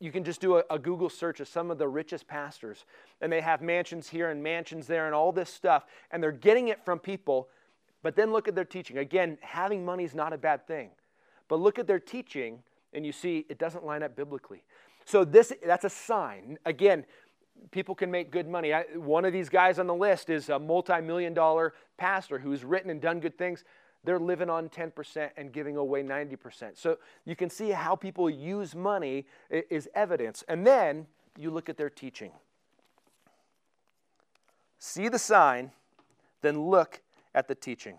You 0.00 0.10
can 0.10 0.24
just 0.24 0.40
do 0.40 0.56
a, 0.56 0.64
a, 0.70 0.78
Google 0.78 1.08
search 1.08 1.40
of 1.40 1.48
some 1.48 1.70
of 1.70 1.78
the 1.78 1.86
richest 1.86 2.26
pastors, 2.26 2.84
and 3.20 3.30
they 3.30 3.40
have 3.40 3.62
mansions 3.62 4.08
here 4.08 4.30
and 4.30 4.42
mansions 4.42 4.86
there 4.86 5.06
and 5.06 5.14
all 5.14 5.30
this 5.30 5.50
stuff, 5.50 5.84
and 6.10 6.22
they're 6.22 6.32
getting 6.32 6.68
it 6.68 6.84
from 6.84 6.98
people. 6.98 7.48
But 8.02 8.16
then 8.16 8.32
look 8.32 8.48
at 8.48 8.54
their 8.54 8.64
teaching. 8.64 8.98
Again, 8.98 9.38
having 9.40 9.84
money 9.84 10.04
is 10.04 10.14
not 10.14 10.32
a 10.32 10.38
bad 10.38 10.66
thing. 10.66 10.90
But 11.48 11.60
look 11.60 11.78
at 11.78 11.86
their 11.86 12.00
teaching, 12.00 12.62
and 12.92 13.04
you 13.04 13.12
see 13.12 13.46
it 13.48 13.58
doesn't 13.58 13.84
line 13.84 14.02
up 14.02 14.14
biblically. 14.14 14.62
So 15.04 15.24
this 15.24 15.52
that's 15.64 15.84
a 15.84 15.90
sign. 15.90 16.58
Again, 16.66 17.04
people 17.70 17.94
can 17.94 18.10
make 18.10 18.30
good 18.30 18.48
money. 18.48 18.72
I, 18.72 18.82
one 18.94 19.24
of 19.24 19.32
these 19.32 19.48
guys 19.48 19.78
on 19.78 19.86
the 19.86 19.94
list 19.94 20.30
is 20.30 20.48
a 20.48 20.58
multi 20.58 21.00
million 21.00 21.34
dollar 21.34 21.74
pastor 21.96 22.38
who's 22.38 22.64
written 22.64 22.90
and 22.90 23.00
done 23.00 23.20
good 23.20 23.36
things. 23.36 23.64
They're 24.04 24.18
living 24.18 24.48
on 24.48 24.68
10% 24.68 25.30
and 25.36 25.52
giving 25.52 25.76
away 25.76 26.02
90%. 26.02 26.78
So 26.78 26.98
you 27.24 27.34
can 27.34 27.50
see 27.50 27.70
how 27.70 27.96
people 27.96 28.30
use 28.30 28.74
money 28.74 29.26
is 29.50 29.88
evidence. 29.94 30.44
And 30.48 30.66
then 30.66 31.06
you 31.36 31.50
look 31.50 31.68
at 31.68 31.76
their 31.76 31.90
teaching. 31.90 32.30
See 34.78 35.08
the 35.08 35.18
sign, 35.18 35.72
then 36.42 36.68
look 36.68 37.02
at 37.34 37.48
the 37.48 37.54
teaching. 37.54 37.98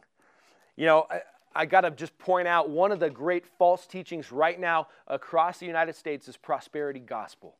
You 0.77 0.85
know, 0.85 1.07
I, 1.55 1.65
got 1.65 1.81
to 1.81 1.91
just 1.91 2.17
point 2.17 2.47
out 2.47 2.69
one 2.69 2.91
of 2.91 2.99
the 2.99 3.09
great 3.09 3.45
false 3.45 3.85
teachings 3.85 4.31
right 4.31 4.59
now 4.59 4.87
across 5.07 5.59
the 5.59 5.65
United 5.65 5.95
States 5.95 6.27
is 6.27 6.37
prosperity 6.37 6.99
gospel. 6.99 7.55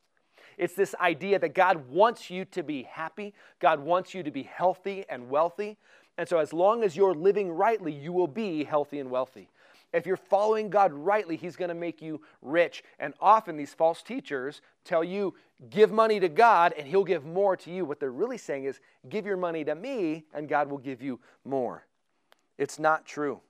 It's 0.58 0.74
this 0.74 0.94
idea 1.00 1.38
that 1.38 1.54
God 1.54 1.88
wants 1.88 2.30
you 2.30 2.44
to 2.46 2.62
be 2.62 2.82
happy, 2.84 3.34
God 3.60 3.80
wants 3.80 4.14
you 4.14 4.22
to 4.22 4.30
be 4.30 4.42
healthy 4.42 5.04
and 5.08 5.30
wealthy. 5.30 5.78
And 6.18 6.28
so, 6.28 6.38
as 6.38 6.52
long 6.52 6.82
as 6.82 6.96
you're 6.96 7.14
living 7.14 7.50
rightly, 7.50 7.92
you 7.92 8.12
will 8.12 8.26
be 8.26 8.64
healthy 8.64 8.98
and 8.98 9.10
wealthy. 9.10 9.48
If 9.92 10.06
you're 10.06 10.16
following 10.16 10.70
God 10.70 10.92
rightly, 10.92 11.36
He's 11.36 11.56
going 11.56 11.70
to 11.70 11.74
make 11.74 12.00
you 12.00 12.20
rich. 12.42 12.84
And 12.98 13.14
often 13.20 13.56
these 13.56 13.74
false 13.74 14.02
teachers 14.02 14.60
tell 14.84 15.02
you, 15.02 15.34
give 15.68 15.90
money 15.90 16.20
to 16.20 16.28
God 16.28 16.74
and 16.78 16.86
He'll 16.86 17.04
give 17.04 17.24
more 17.24 17.56
to 17.56 17.70
you. 17.70 17.84
What 17.84 17.98
they're 17.98 18.12
really 18.12 18.38
saying 18.38 18.64
is, 18.64 18.80
give 19.08 19.26
your 19.26 19.36
money 19.36 19.64
to 19.64 19.74
me 19.74 20.24
and 20.32 20.48
God 20.48 20.70
will 20.70 20.78
give 20.78 21.02
you 21.02 21.18
more. 21.44 21.86
It's 22.58 22.78
not 22.78 23.06
true. 23.06 23.40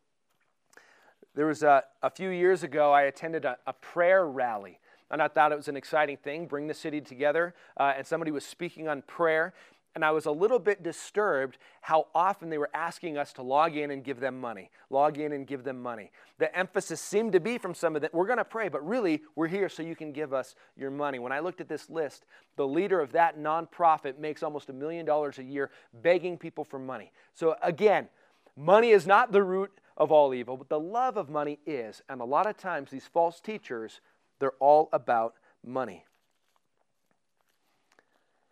There 1.35 1.47
was 1.47 1.62
a, 1.62 1.85
a 2.03 2.11
few 2.11 2.31
years 2.31 2.62
ago, 2.62 2.93
I 2.93 3.03
attended 3.03 3.45
a, 3.45 3.57
a 3.66 3.73
prayer 3.73 4.27
rally 4.27 4.79
and 5.11 5.21
I 5.21 5.29
thought 5.29 5.53
it 5.53 5.57
was 5.57 5.69
an 5.69 5.77
exciting 5.77 6.16
thing, 6.16 6.47
bring 6.47 6.66
the 6.66 6.75
city 6.75 7.01
together. 7.01 7.55
Uh, 7.77 7.95
and 7.97 8.07
somebody 8.07 8.31
was 8.31 8.45
speaking 8.45 8.88
on 8.88 9.03
prayer. 9.03 9.53
And 9.97 10.05
I 10.05 10.12
was 10.12 10.27
a 10.27 10.31
little 10.31 10.61
bit 10.61 10.85
disturbed 10.85 11.59
how 11.81 12.07
often 12.14 12.49
they 12.49 12.59
were 12.59 12.71
asking 12.73 13.19
us 13.19 13.33
to 13.33 13.43
log 13.43 13.77
in 13.77 13.90
and 13.90 14.05
give 14.05 14.21
them 14.21 14.40
money. 14.40 14.71
Log 14.88 15.19
in 15.19 15.33
and 15.33 15.45
give 15.49 15.64
them 15.64 15.83
money. 15.83 16.12
The 16.38 16.57
emphasis 16.57 17.01
seemed 17.01 17.33
to 17.33 17.40
be 17.40 17.59
from 17.59 17.75
some 17.75 17.97
of 17.97 18.03
them, 18.03 18.11
we're 18.12 18.27
going 18.27 18.38
to 18.38 18.45
pray, 18.45 18.69
but 18.69 18.87
really, 18.87 19.23
we're 19.35 19.49
here 19.49 19.69
so 19.69 19.83
you 19.83 19.97
can 19.97 20.12
give 20.12 20.33
us 20.33 20.55
your 20.77 20.93
money. 20.93 21.19
When 21.19 21.33
I 21.33 21.40
looked 21.40 21.61
at 21.61 21.69
this 21.69 21.90
list, 21.90 22.25
the 22.55 22.66
leader 22.66 23.01
of 23.01 23.11
that 23.12 23.37
nonprofit 23.37 24.16
makes 24.16 24.45
almost 24.45 24.71
a 24.71 24.73
million 24.73 25.05
dollars 25.05 25.40
a 25.40 25.43
year 25.43 25.73
begging 25.93 26.38
people 26.38 26.62
for 26.62 26.79
money. 26.79 27.11
So, 27.35 27.57
again, 27.61 28.09
money 28.57 28.90
is 28.90 29.09
not 29.09 29.33
the 29.33 29.43
root 29.43 29.73
of 30.01 30.11
all 30.11 30.35
evil, 30.35 30.57
but 30.57 30.71
the 30.71 30.81
love 30.81 31.17
of 31.19 31.29
money 31.29 31.59
is. 31.67 32.03
And 32.09 32.21
a 32.21 32.25
lot 32.25 32.47
of 32.47 32.57
times, 32.57 32.91
these 32.91 33.07
false 33.07 33.41
teachers 33.41 34.01
they're 34.41 34.53
all 34.59 34.89
about 34.93 35.35
money. 35.65 36.07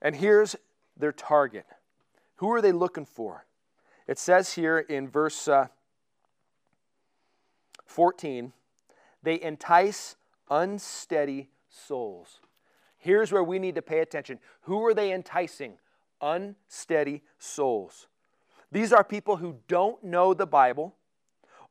And 0.01 0.15
here's 0.15 0.55
their 0.97 1.13
target. 1.13 1.67
Who 2.37 2.53
are 2.53 2.63
they 2.63 2.73
looking 2.73 3.07
for? 3.07 3.47
It 4.07 4.19
says 4.19 4.53
here 4.53 4.79
in 4.79 5.09
verse 5.09 5.49
uh, 5.49 5.69
14 7.87 8.53
they 9.23 9.41
entice 9.41 10.15
unsteady 10.49 11.49
souls. 11.69 12.41
Here's 12.99 13.33
where 13.33 13.43
we 13.43 13.59
need 13.59 13.75
to 13.75 13.83
pay 13.83 13.99
attention. 14.01 14.39
Who 14.63 14.85
are 14.85 14.95
they 14.95 15.13
enticing? 15.13 15.79
Unsteady 16.21 17.23
souls. 17.39 18.07
These 18.71 18.93
are 18.93 19.03
people 19.03 19.37
who 19.37 19.57
don't 19.67 20.03
know 20.05 20.35
the 20.35 20.47
Bible 20.47 20.95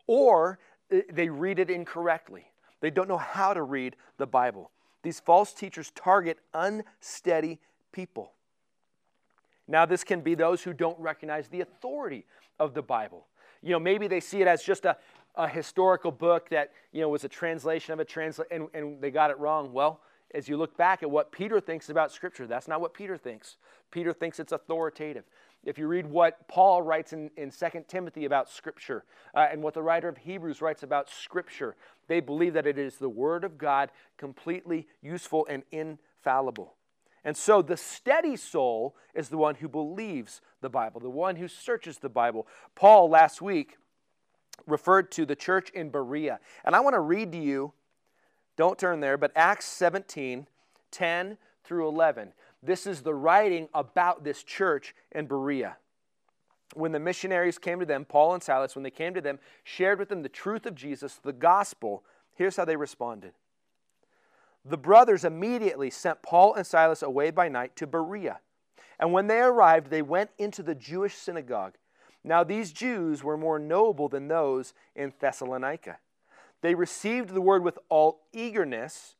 or 0.08 0.60
uh, 0.91 1.00
they 1.12 1.30
read 1.30 1.60
it 1.60 1.70
incorrectly. 1.70 2.46
They 2.80 2.89
don't 2.89 3.08
know 3.08 3.17
how 3.17 3.54
to 3.54 3.63
read 3.63 3.96
the 4.17 4.28
Bible. 4.28 4.72
These 5.04 5.20
false 5.20 5.54
teachers 5.54 5.91
target 5.96 6.39
unsteady 6.54 7.60
people. 7.91 8.34
Now, 9.67 9.86
this 9.86 10.04
can 10.04 10.22
be 10.22 10.36
those 10.36 10.63
who 10.63 10.74
don't 10.74 11.00
recognize 11.00 11.50
the 11.50 11.62
authority 11.62 12.26
of 12.60 12.74
the 12.74 12.82
Bible. 12.82 13.28
You 13.62 13.72
know, 13.72 13.80
maybe 13.80 14.08
they 14.08 14.20
see 14.20 14.41
it 14.41 14.48
as 14.48 14.63
just 14.63 14.86
a, 14.86 14.98
a 15.36 15.48
historical 15.48 16.12
book 16.12 16.50
that, 16.50 16.72
you 16.91 17.02
know, 17.02 17.10
was 17.10 17.24
a 17.24 17.30
translation 17.30 17.93
of 17.93 18.00
a 18.00 18.06
translation 18.06 18.52
and, 18.52 18.67
and 18.74 19.02
they 19.02 19.12
got 19.12 19.30
it 19.30 19.38
wrong. 19.39 19.74
Well, 19.74 20.00
as 20.34 20.48
you 20.48 20.58
look 20.58 20.78
back 20.78 21.04
at 21.04 21.10
what 21.10 21.32
Peter 21.32 21.60
thinks 21.60 21.89
about 21.89 22.12
Scripture, 22.12 22.48
that's 22.48 22.67
not 22.67 22.82
what 22.82 22.93
Peter 22.93 23.17
thinks. 23.17 23.58
Peter 23.91 24.13
thinks 24.13 24.39
it's 24.39 24.52
authoritative. 24.52 25.24
If 25.67 25.77
you 25.77 25.88
read 25.88 26.08
what 26.08 26.47
Paul 26.47 26.82
writes 26.82 27.12
in, 27.12 27.30
in 27.36 27.51
2 27.51 27.84
Timothy 27.89 28.23
about 28.23 28.49
Scripture 28.49 29.03
uh, 29.36 29.47
and 29.51 29.62
what 29.62 29.73
the 29.73 29.84
writer 29.84 30.08
of 30.08 30.17
Hebrews 30.17 30.62
writes 30.62 30.82
about 30.82 31.10
Scripture, 31.10 31.75
they 32.08 32.21
believe 32.21 32.53
that 32.53 32.65
it 32.65 32.77
is 32.77 32.95
the 32.95 33.10
Word 33.10 33.43
of 33.43 33.58
God, 33.58 33.91
completely 34.15 34.88
useful 35.01 35.45
and 35.49 35.63
infallible. 35.69 36.75
And 37.25 37.36
so 37.36 37.62
the 37.62 37.75
steady 37.75 38.38
soul 38.38 38.95
is 39.13 39.27
the 39.27 39.38
one 39.38 39.56
who 39.56 39.67
believes 39.67 40.39
the 40.62 40.69
Bible, 40.69 41.01
the 41.01 41.10
one 41.10 41.36
who 41.36 41.49
searches 41.49 41.97
the 41.97 42.08
Bible. 42.08 42.47
Paul 42.73 43.10
last 43.10 43.41
week 43.41 43.75
referred 44.67 45.12
to 45.12 45.25
the 45.25 45.36
church 45.36 45.69
in 45.71 45.89
Berea. 45.89 46.39
And 46.63 46.77
I 46.77 46.80
want 46.80 46.93
to 46.93 47.01
read 47.01 47.34
to 47.34 47.38
you 47.38 47.73
Don't 48.56 48.80
turn 48.80 49.01
there, 49.01 49.17
but 49.17 49.34
Acts 49.36 49.65
17 49.65 50.47
10 50.91 51.38
through 51.65 51.89
11. 51.89 52.32
This 52.62 52.88
is 52.88 53.02
the 53.02 53.13
writing 53.13 53.70
about 53.74 54.24
this 54.24 54.43
church 54.43 54.96
in 55.12 55.28
Berea. 55.28 55.78
When 56.74 56.91
the 56.91 57.00
missionaries 57.00 57.58
came 57.58 57.80
to 57.80 57.86
them, 57.86 58.06
Paul 58.06 58.34
and 58.34 58.43
Silas, 58.43 58.76
when 58.76 58.84
they 58.84 58.91
came 58.91 59.13
to 59.13 59.22
them, 59.22 59.39
shared 59.63 60.00
with 60.00 60.10
them 60.10 60.22
the 60.22 60.30
truth 60.30 60.65
of 60.65 60.76
Jesus, 60.76 61.20
the 61.24 61.34
gospel, 61.34 62.04
here's 62.36 62.58
how 62.58 62.65
they 62.65 62.76
responded. 62.76 63.34
The 64.65 64.78
brothers 64.78 65.24
immediately 65.24 65.89
sent 65.89 66.22
Paul 66.22 66.54
and 66.56 66.67
Silas 66.67 67.02
away 67.02 67.32
by 67.32 67.48
night 67.48 67.76
to 67.78 67.88
Berea. 67.88 68.39
And 69.00 69.13
when 69.13 69.28
they 69.28 69.39
arrived, 69.39 69.89
they 69.89 70.02
went 70.02 70.32
into 70.38 70.62
the 70.62 70.76
Jewish 70.76 71.15
synagogue. 71.15 71.76
Now, 72.24 72.43
these 72.43 72.74
Jews 72.74 73.24
were 73.24 73.38
more 73.38 73.60
noble 73.60 74.10
than 74.10 74.28
those 74.28 74.74
in 74.96 75.13
Thessalonica. 75.20 76.00
They 76.62 76.76
received 76.76 77.30
the 77.30 77.41
word 77.41 77.63
with 77.63 77.78
all 77.89 78.22
eagerness, 78.34 79.15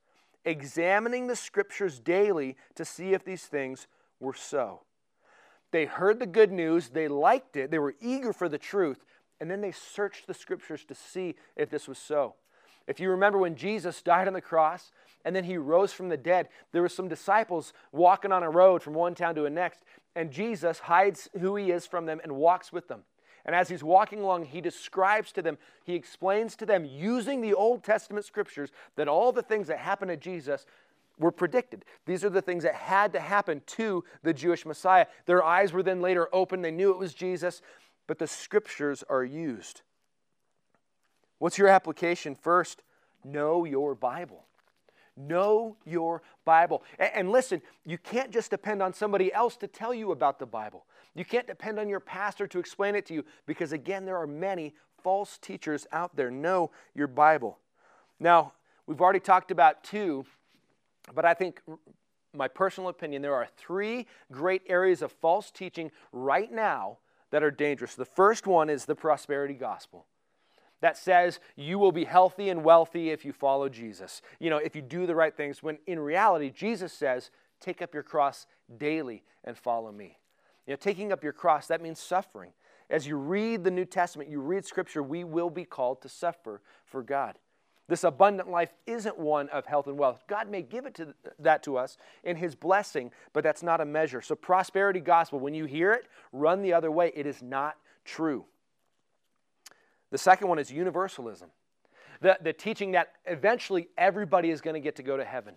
examining 0.48 1.28
the 1.28 1.36
scriptures 1.36 2.00
daily 2.00 2.56
to 2.76 2.86
see 2.86 3.14
if 3.14 3.24
these 3.24 3.44
things 3.44 3.88
were 4.20 4.34
so. 4.34 4.82
They 5.72 5.86
heard 5.86 6.20
the 6.20 6.26
good 6.26 6.52
news, 6.52 6.90
they 6.90 7.10
liked 7.10 7.58
it, 7.58 7.70
they 7.70 7.80
were 7.80 7.96
eager 8.02 8.32
for 8.32 8.48
the 8.48 8.58
truth, 8.58 9.04
and 9.42 9.52
then 9.52 9.62
they 9.62 9.74
searched 9.74 10.26
the 10.26 10.34
scriptures 10.34 10.86
to 10.86 10.96
see 10.96 11.36
if 11.56 11.70
this 11.70 11.88
was 11.88 11.98
so. 11.98 12.36
If 12.88 13.02
you 13.02 13.10
remember 13.10 13.38
when 13.38 13.58
Jesus 13.58 14.02
died 14.02 14.28
on 14.28 14.34
the 14.34 14.42
cross 14.42 14.92
and 15.26 15.36
then 15.36 15.44
he 15.44 15.58
rose 15.58 15.92
from 15.92 16.08
the 16.08 16.16
dead, 16.16 16.48
there 16.72 16.82
were 16.82 16.88
some 16.88 17.10
disciples 17.10 17.74
walking 17.92 18.32
on 18.32 18.44
a 18.44 18.50
road 18.50 18.82
from 18.82 18.94
one 18.94 19.14
town 19.14 19.36
to 19.36 19.42
the 19.42 19.50
next, 19.50 19.82
and 20.16 20.32
Jesus 20.32 20.80
hides 20.80 21.30
who 21.40 21.58
he 21.58 21.72
is 21.72 21.86
from 21.86 22.06
them 22.06 22.22
and 22.24 22.32
walks 22.32 22.72
with 22.72 22.88
them. 22.88 23.04
And 23.46 23.56
as 23.56 23.70
he's 23.70 23.84
walking 23.84 24.22
along, 24.22 24.46
he 24.46 24.62
describes 24.62 25.32
to 25.34 25.42
them, 25.42 25.58
he 25.86 25.96
explains 25.96 26.56
to 26.58 26.66
them 26.66 26.86
using 26.86 27.42
the 27.42 27.54
Old 27.54 27.84
Testament 27.84 28.26
scriptures 28.26 28.72
that 28.96 29.08
all 29.08 29.32
the 29.32 29.42
things 29.42 29.68
that 29.68 29.80
happened 29.80 30.10
to 30.10 30.18
Jesus 30.18 30.66
were 31.20 31.32
predicted. 31.32 31.86
These 32.06 32.24
are 32.24 32.30
the 32.30 32.42
things 32.42 32.64
that 32.64 32.76
had 32.76 33.14
to 33.14 33.20
happen 33.20 33.62
to 33.68 34.04
the 34.24 34.34
Jewish 34.34 34.66
Messiah. 34.66 35.08
Their 35.26 35.44
eyes 35.44 35.74
were 35.74 35.84
then 35.84 36.02
later 36.02 36.28
opened, 36.34 36.64
they 36.64 36.72
knew 36.72 36.92
it 36.92 37.00
was 37.00 37.14
Jesus, 37.14 37.62
but 38.06 38.20
the 38.20 38.28
scriptures 38.28 39.04
are 39.10 39.24
used. 39.24 39.82
What's 41.40 41.58
your 41.58 41.68
application? 41.68 42.36
First, 42.36 42.84
know 43.24 43.66
your 43.66 43.96
Bible. 43.96 44.46
Know 45.18 45.76
your 45.86 46.22
Bible. 46.46 46.84
And, 47.00 47.32
listen, 47.32 47.62
you 47.86 47.98
can't 47.98 48.32
just 48.32 48.52
depend 48.52 48.82
on 48.84 48.94
somebody 48.94 49.34
else 49.34 49.58
to 49.58 49.68
tell 49.68 49.94
you 49.94 50.12
about 50.12 50.38
the 50.38 50.46
Bible. 50.46 50.86
You 51.16 51.26
can't 51.26 51.48
depend 51.48 51.80
on 51.80 51.90
your 51.90 52.00
pastor 52.00 52.46
to 52.48 52.60
explain 52.60 52.94
it 52.96 53.06
to 53.08 53.16
you 53.16 53.26
because, 53.48 53.72
again, 53.72 54.06
there 54.06 54.18
are 54.18 54.28
many 54.28 54.76
false 55.04 55.38
teachers 55.40 55.88
out 55.92 56.16
there. 56.16 56.30
Know 56.30 56.70
your 56.94 57.08
Bible. 57.08 57.58
Now, 58.20 58.54
we've 58.86 59.02
already 59.02 59.20
talked 59.20 59.50
about 59.50 59.84
two, 59.84 60.26
but 61.16 61.26
I 61.26 61.34
think, 61.34 61.62
my 62.34 62.48
personal 62.48 62.90
opinion, 62.90 63.24
there 63.24 63.34
are 63.34 63.48
three 63.58 64.06
great 64.32 64.62
areas 64.68 65.02
of 65.02 65.12
false 65.12 65.50
teaching 65.50 65.92
right 66.12 66.52
now 66.52 67.00
that 67.32 67.44
are 67.44 67.52
dangerous. 67.52 67.96
The 67.96 68.06
first 68.06 68.46
one 68.46 68.70
is 68.70 68.86
the 68.86 68.96
prosperity 68.96 69.56
gospel 69.56 70.06
that 70.82 70.98
says 70.98 71.40
you 71.56 71.80
will 71.80 71.92
be 71.92 72.06
healthy 72.06 72.50
and 72.50 72.64
wealthy 72.64 73.10
if 73.10 73.26
you 73.26 73.34
follow 73.34 73.70
Jesus. 73.70 74.22
You 74.40 74.50
know, 74.50 74.58
if 74.58 74.76
you 74.76 74.82
do 74.82 75.06
the 75.06 75.16
right 75.16 75.36
things, 75.36 75.64
when 75.64 75.80
in 75.88 76.00
reality, 76.00 76.50
Jesus 76.50 76.94
says, 76.94 77.32
take 77.60 77.82
up 77.82 77.94
your 77.94 78.04
cross 78.04 78.46
daily 78.78 79.24
and 79.44 79.58
follow 79.58 79.92
me. 79.92 80.18
You 80.66 80.74
know, 80.74 80.78
taking 80.78 81.12
up 81.12 81.24
your 81.24 81.34
cross, 81.34 81.68
that 81.68 81.82
means 81.82 82.00
suffering. 82.00 82.52
As 82.90 83.08
you 83.08 83.18
read 83.18 83.64
the 83.64 83.72
New 83.72 83.86
Testament, 83.86 84.30
you 84.30 84.40
read 84.40 84.66
Scripture, 84.66 85.04
we 85.04 85.24
will 85.24 85.50
be 85.50 85.66
called 85.66 86.02
to 86.02 86.10
suffer 86.10 86.62
for 86.86 87.02
God. 87.02 87.38
This 87.90 88.04
abundant 88.04 88.50
life 88.50 88.74
isn't 88.86 89.18
one 89.18 89.48
of 89.50 89.66
health 89.66 89.88
and 89.88 89.98
wealth. 89.98 90.24
God 90.28 90.50
may 90.50 90.62
give 90.62 90.86
it 90.86 90.94
to 90.96 91.14
that 91.40 91.64
to 91.64 91.78
us 91.78 91.98
in 92.24 92.36
His 92.36 92.54
blessing, 92.54 93.12
but 93.32 93.44
that's 93.44 93.64
not 93.64 93.80
a 93.80 93.86
measure. 93.86 94.22
So, 94.22 94.36
prosperity 94.36 95.00
gospel, 95.00 95.40
when 95.40 95.54
you 95.54 95.66
hear 95.66 95.94
it, 95.94 96.06
run 96.34 96.62
the 96.62 96.74
other 96.74 96.92
way. 96.92 97.14
It 97.16 97.26
is 97.26 97.42
not 97.42 97.78
true. 98.04 98.44
The 100.12 100.18
second 100.18 100.48
one 100.48 100.60
is 100.60 100.72
universalism, 100.72 101.50
the, 102.22 102.38
the 102.42 102.54
teaching 102.54 102.92
that 102.92 103.14
eventually 103.26 103.90
everybody 103.98 104.50
is 104.50 104.62
going 104.62 104.76
to 104.76 104.80
get 104.80 104.96
to 104.98 105.04
go 105.04 105.18
to 105.18 105.26
heaven. 105.26 105.56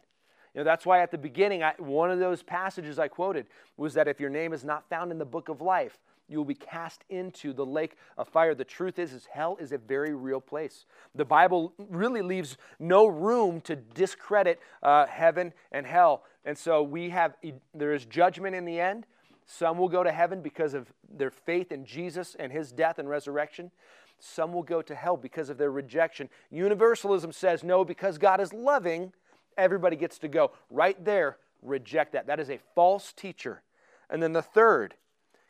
You 0.55 0.61
know, 0.61 0.65
that's 0.65 0.85
why 0.85 1.01
at 1.01 1.13
the 1.13 1.19
beginning, 1.19 1.63
I, 1.63 1.75
one 1.79 2.11
of 2.11 2.19
those 2.19 2.43
passages 2.43 2.99
I 2.99 3.09
quoted 3.09 3.47
was 3.77 3.95
that 3.95 4.09
if 4.09 4.19
your 4.19 4.31
name 4.31 4.53
is 4.53 4.65
not 4.65 4.89
found 4.89 5.13
in 5.13 5.19
the 5.19 5.25
book 5.25 5.49
of 5.49 5.61
life, 5.61 5.99
you 6.29 6.39
will 6.39 6.45
be 6.45 6.55
cast 6.55 7.05
into 7.09 7.53
the 7.53 7.67
lake 7.67 7.97
of 8.17 8.29
fire. 8.29 8.55
The 8.55 8.65
truth 8.65 8.99
is, 8.99 9.13
is 9.13 9.27
hell 9.27 9.57
is 9.61 9.73
a 9.73 9.79
very 9.79 10.15
real 10.15 10.41
place. 10.41 10.87
The 11.15 11.25
Bible 11.25 11.73
really 11.89 12.23
leaves 12.23 12.57
no 12.79 13.07
room 13.07 13.61
to 13.63 13.77
discredit 13.77 14.61
uh, 14.83 15.07
heaven 15.07 15.53
and 15.73 15.87
hell. 15.87 16.25
And 16.45 16.57
so 16.57 16.83
we 16.83 17.11
have, 17.11 17.35
there 17.75 17.93
is 17.93 18.05
judgment 18.05 18.55
in 18.55 18.65
the 18.65 18.79
end. 18.81 19.07
Some 19.47 19.79
will 19.79 19.89
go 19.89 20.05
to 20.05 20.13
heaven 20.13 20.41
because 20.41 20.75
of 20.75 20.93
their 21.13 21.33
faith 21.33 21.73
in 21.73 21.85
Jesus 21.85 22.37
and 22.39 22.53
his 22.53 22.71
death 22.71 23.01
and 23.01 23.09
resurrection. 23.09 23.73
Some 24.20 24.52
will 24.52 24.62
go 24.62 24.83
to 24.83 24.94
hell 24.94 25.16
because 25.16 25.50
of 25.50 25.59
their 25.59 25.70
rejection. 25.70 26.28
Universalism 26.50 27.33
says 27.33 27.64
no, 27.64 27.85
because 27.85 28.18
God 28.18 28.40
is 28.40 28.52
loving, 28.52 29.12
everybody 29.56 29.96
gets 29.96 30.18
to 30.18 30.28
go. 30.28 30.52
Right 30.70 31.02
there, 31.04 31.38
reject 31.62 32.12
that. 32.12 32.26
That 32.26 32.40
is 32.40 32.50
a 32.50 32.59
false 32.74 33.12
teacher. 33.12 33.62
And 34.09 34.22
then 34.22 34.33
the 34.33 34.42
third, 34.42 34.94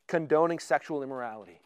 condoning 0.06 0.58
sexual 0.58 1.02
immorality. 1.02 1.60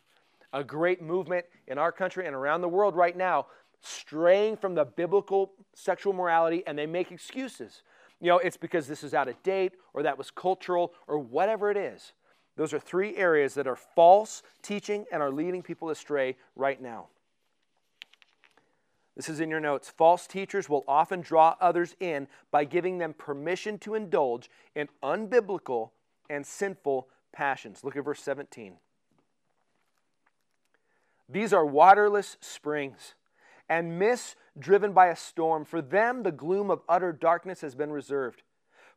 A 0.53 0.63
great 0.63 1.03
movement 1.03 1.47
in 1.67 1.79
our 1.79 1.91
country 1.91 2.27
and 2.27 2.35
around 2.35 2.61
the 2.61 2.69
world 2.69 2.95
right 2.95 3.17
now, 3.17 3.47
straying 3.81 4.57
from 4.57 4.75
the 4.75 4.85
biblical 4.85 5.53
sexual 5.75 6.13
morality, 6.13 6.63
and 6.67 6.79
they 6.79 6.87
make 6.87 7.11
excuses. 7.11 7.83
You 8.21 8.29
know, 8.29 8.39
it's 8.39 8.57
because 8.57 8.87
this 8.87 9.03
is 9.03 9.13
out 9.15 9.29
of 9.29 9.43
date, 9.43 9.73
or 9.93 10.03
that 10.05 10.17
was 10.17 10.31
cultural, 10.31 10.93
or 11.07 11.19
whatever 11.19 11.71
it 11.71 11.77
is. 11.77 12.13
Those 12.57 12.73
are 12.73 12.79
three 12.79 13.17
areas 13.17 13.55
that 13.55 13.67
are 13.67 13.77
false 13.77 14.43
teaching 14.63 15.07
and 15.11 15.23
are 15.23 15.31
leading 15.31 15.63
people 15.63 15.91
astray 15.91 16.37
right 16.55 16.81
now. 16.81 17.09
This 19.17 19.29
is 19.29 19.41
in 19.41 19.51
your 19.51 19.61
notes. 19.61 19.93
False 19.97 20.27
teachers 20.27 20.69
will 20.69 20.85
often 20.89 21.21
draw 21.21 21.57
others 21.61 21.95
in 22.01 22.27
by 22.51 22.65
giving 22.65 22.99
them 22.99 23.15
permission 23.15 23.79
to 23.79 23.95
indulge 23.95 24.51
in 24.75 24.89
unbiblical 25.03 25.91
and 26.29 26.45
sinful 26.45 27.09
passions. 27.33 27.85
Look 27.85 27.97
at 27.97 28.05
verse 28.05 28.21
17. 28.23 28.75
These 31.29 31.53
are 31.53 31.65
waterless 31.65 32.37
springs 32.41 33.15
and 33.69 33.99
mists 33.99 34.37
driven 34.59 34.93
by 34.93 35.07
a 35.07 35.17
storm. 35.17 35.65
For 35.65 35.81
them, 35.81 36.23
the 36.23 36.33
gloom 36.33 36.71
of 36.71 36.83
utter 36.89 37.13
darkness 37.13 37.61
has 37.63 37.75
been 37.75 37.91
reserved. 37.91 38.43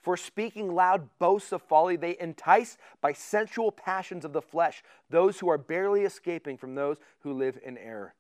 For 0.07 0.15
speaking 0.15 0.73
loud 0.73 1.09
boasts 1.19 1.51
of 1.51 1.61
folly, 1.61 1.97
they 1.97 2.15
entice 2.17 2.77
by 3.01 3.11
sensual 3.11 3.73
passions 3.73 4.23
of 4.23 4.31
the 4.31 4.41
flesh 4.41 4.81
those 5.09 5.37
who 5.37 5.49
are 5.49 5.57
barely 5.57 6.03
escaping 6.03 6.55
from 6.55 6.75
those 6.75 6.95
who 7.23 7.33
live 7.33 7.59
in 7.61 7.77
error. 7.77 8.15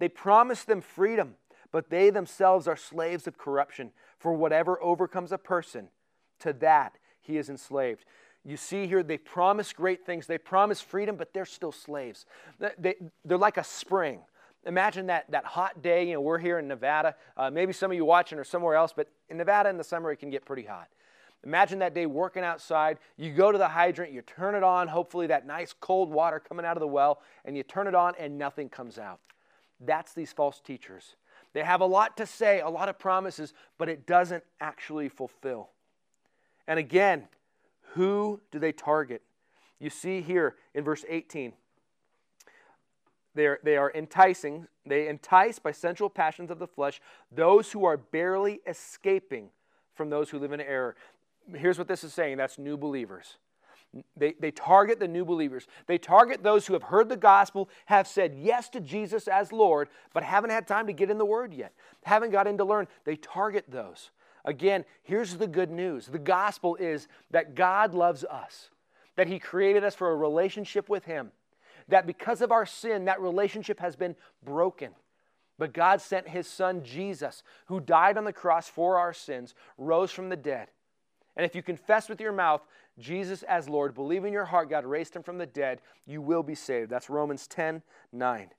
They 0.00 0.08
promise 0.08 0.64
them 0.64 0.80
freedom, 0.80 1.36
but 1.70 1.90
they 1.90 2.10
themselves 2.10 2.66
are 2.66 2.74
slaves 2.74 3.28
of 3.28 3.38
corruption. 3.38 3.92
For 4.18 4.32
whatever 4.32 4.82
overcomes 4.82 5.30
a 5.30 5.38
person, 5.38 5.90
to 6.40 6.52
that 6.54 6.98
he 7.20 7.36
is 7.36 7.48
enslaved. 7.48 8.04
You 8.44 8.56
see 8.56 8.88
here, 8.88 9.04
they 9.04 9.16
promise 9.16 9.72
great 9.72 10.04
things. 10.04 10.26
They 10.26 10.38
promise 10.38 10.80
freedom, 10.80 11.14
but 11.14 11.32
they're 11.32 11.44
still 11.44 11.70
slaves. 11.70 12.26
They, 12.78 12.96
they're 13.24 13.38
like 13.38 13.58
a 13.58 13.64
spring. 13.64 14.22
Imagine 14.66 15.06
that, 15.06 15.30
that 15.30 15.44
hot 15.44 15.82
day. 15.82 16.08
You 16.08 16.14
know, 16.14 16.20
we're 16.20 16.38
here 16.38 16.58
in 16.58 16.66
Nevada. 16.66 17.14
Uh, 17.36 17.48
maybe 17.48 17.72
some 17.72 17.92
of 17.92 17.96
you 17.96 18.04
watching 18.04 18.40
are 18.40 18.44
somewhere 18.44 18.74
else, 18.74 18.92
but 18.92 19.06
in 19.28 19.36
Nevada 19.36 19.68
in 19.68 19.76
the 19.76 19.84
summer, 19.84 20.10
it 20.10 20.16
can 20.16 20.28
get 20.28 20.44
pretty 20.44 20.64
hot. 20.64 20.88
Imagine 21.44 21.80
that 21.80 21.94
day 21.94 22.06
working 22.06 22.44
outside. 22.44 22.98
You 23.16 23.32
go 23.32 23.50
to 23.50 23.58
the 23.58 23.68
hydrant, 23.68 24.12
you 24.12 24.22
turn 24.22 24.54
it 24.54 24.62
on, 24.62 24.88
hopefully 24.88 25.26
that 25.26 25.46
nice 25.46 25.74
cold 25.80 26.10
water 26.10 26.40
coming 26.40 26.64
out 26.64 26.76
of 26.76 26.80
the 26.80 26.86
well, 26.86 27.20
and 27.44 27.56
you 27.56 27.62
turn 27.62 27.86
it 27.86 27.94
on 27.94 28.14
and 28.18 28.38
nothing 28.38 28.68
comes 28.68 28.98
out. 28.98 29.20
That's 29.80 30.12
these 30.12 30.32
false 30.32 30.60
teachers. 30.60 31.16
They 31.52 31.62
have 31.62 31.80
a 31.80 31.86
lot 31.86 32.16
to 32.18 32.26
say, 32.26 32.60
a 32.60 32.68
lot 32.68 32.88
of 32.88 32.98
promises, 32.98 33.52
but 33.76 33.88
it 33.88 34.06
doesn't 34.06 34.44
actually 34.60 35.08
fulfill. 35.08 35.70
And 36.66 36.78
again, 36.78 37.24
who 37.94 38.40
do 38.50 38.58
they 38.58 38.72
target? 38.72 39.22
You 39.80 39.90
see 39.90 40.22
here 40.22 40.56
in 40.74 40.84
verse 40.84 41.04
18. 41.08 41.52
They're, 43.34 43.58
they 43.64 43.76
are 43.76 43.90
enticing, 43.94 44.68
they 44.86 45.08
entice 45.08 45.58
by 45.58 45.72
sensual 45.72 46.10
passions 46.10 46.50
of 46.50 46.58
the 46.58 46.66
flesh 46.66 47.00
those 47.30 47.72
who 47.72 47.84
are 47.84 47.96
barely 47.96 48.60
escaping 48.66 49.48
from 49.94 50.10
those 50.10 50.30
who 50.30 50.38
live 50.38 50.52
in 50.52 50.60
error 50.60 50.96
here's 51.54 51.78
what 51.78 51.88
this 51.88 52.04
is 52.04 52.12
saying 52.12 52.36
that's 52.36 52.58
new 52.58 52.76
believers. 52.76 53.36
They, 54.16 54.34
they 54.40 54.50
target 54.50 54.98
the 54.98 55.08
new 55.08 55.24
believers. 55.24 55.66
They 55.86 55.98
target 55.98 56.42
those 56.42 56.66
who 56.66 56.72
have 56.72 56.84
heard 56.84 57.10
the 57.10 57.16
gospel, 57.16 57.68
have 57.86 58.08
said 58.08 58.34
yes 58.34 58.70
to 58.70 58.80
Jesus 58.80 59.28
as 59.28 59.52
Lord, 59.52 59.88
but 60.14 60.22
haven't 60.22 60.50
had 60.50 60.66
time 60.66 60.86
to 60.86 60.94
get 60.94 61.10
in 61.10 61.18
the 61.18 61.26
word 61.26 61.52
yet, 61.52 61.72
haven't 62.02 62.30
got 62.30 62.46
in 62.46 62.56
to 62.58 62.64
learn. 62.64 62.88
They 63.04 63.16
target 63.16 63.66
those. 63.68 64.10
Again, 64.44 64.84
here's 65.02 65.36
the 65.36 65.46
good 65.46 65.70
news 65.70 66.06
the 66.06 66.18
gospel 66.18 66.76
is 66.76 67.06
that 67.30 67.54
God 67.54 67.94
loves 67.94 68.24
us, 68.24 68.70
that 69.16 69.28
He 69.28 69.38
created 69.38 69.84
us 69.84 69.94
for 69.94 70.10
a 70.10 70.16
relationship 70.16 70.88
with 70.88 71.04
Him, 71.04 71.30
that 71.88 72.06
because 72.06 72.40
of 72.40 72.50
our 72.50 72.66
sin, 72.66 73.04
that 73.04 73.20
relationship 73.20 73.78
has 73.80 73.94
been 73.94 74.16
broken. 74.44 74.92
But 75.58 75.74
God 75.74 76.00
sent 76.00 76.28
his 76.28 76.48
son 76.48 76.82
Jesus, 76.82 77.44
who 77.66 77.78
died 77.78 78.18
on 78.18 78.24
the 78.24 78.32
cross 78.32 78.68
for 78.68 78.98
our 78.98 79.12
sins, 79.12 79.54
rose 79.78 80.10
from 80.10 80.28
the 80.28 80.36
dead. 80.36 80.68
And 81.36 81.46
if 81.46 81.54
you 81.54 81.62
confess 81.62 82.08
with 82.08 82.20
your 82.20 82.32
mouth 82.32 82.62
Jesus 82.98 83.42
as 83.44 83.68
Lord, 83.68 83.94
believe 83.94 84.24
in 84.24 84.32
your 84.32 84.44
heart 84.44 84.68
God 84.68 84.84
raised 84.84 85.16
him 85.16 85.22
from 85.22 85.38
the 85.38 85.46
dead, 85.46 85.80
you 86.06 86.20
will 86.20 86.42
be 86.42 86.54
saved. 86.54 86.90
That's 86.90 87.08
Romans 87.08 87.46
10 87.46 87.82
9. 88.12 88.50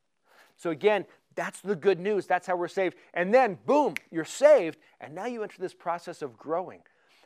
So 0.55 0.69
again, 0.69 1.05
that's 1.35 1.61
the 1.61 1.75
good 1.75 1.99
news. 1.99 2.27
That's 2.27 2.47
how 2.47 2.55
we're 2.55 2.67
saved. 2.67 2.95
And 3.13 3.33
then, 3.33 3.57
boom, 3.65 3.95
you're 4.11 4.25
saved. 4.25 4.77
And 5.01 5.15
now 5.15 5.25
you 5.25 5.43
enter 5.43 5.59
this 5.59 5.73
process 5.73 6.21
of 6.21 6.37
growing. 6.37 6.81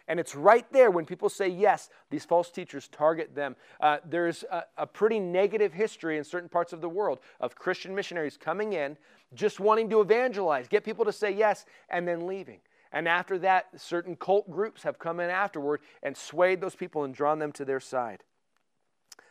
And 0.07 0.19
it's 0.19 0.35
right 0.35 0.65
there 0.71 0.89
when 0.89 1.05
people 1.05 1.27
say 1.27 1.49
yes, 1.49 1.89
these 2.09 2.23
false 2.23 2.49
teachers 2.49 2.87
target 2.87 3.35
them. 3.35 3.57
Uh, 3.81 3.97
there's 4.05 4.45
a, 4.49 4.63
a 4.77 4.87
pretty 4.87 5.19
negative 5.19 5.73
history 5.73 6.17
in 6.17 6.23
certain 6.23 6.47
parts 6.47 6.71
of 6.71 6.79
the 6.79 6.87
world 6.87 7.19
of 7.41 7.55
Christian 7.55 7.93
missionaries 7.93 8.37
coming 8.37 8.73
in, 8.73 8.95
just 9.33 9.59
wanting 9.59 9.89
to 9.89 9.99
evangelize, 9.99 10.69
get 10.69 10.85
people 10.85 11.03
to 11.03 11.11
say 11.11 11.31
yes, 11.31 11.65
and 11.89 12.07
then 12.07 12.25
leaving. 12.25 12.59
And 12.91 13.07
after 13.07 13.37
that, 13.39 13.67
certain 13.75 14.15
cult 14.15 14.49
groups 14.49 14.83
have 14.83 14.99
come 14.99 15.19
in 15.19 15.29
afterward 15.29 15.81
and 16.03 16.15
swayed 16.15 16.61
those 16.61 16.75
people 16.75 17.03
and 17.03 17.13
drawn 17.13 17.39
them 17.39 17.51
to 17.53 17.65
their 17.65 17.79
side. 17.79 18.23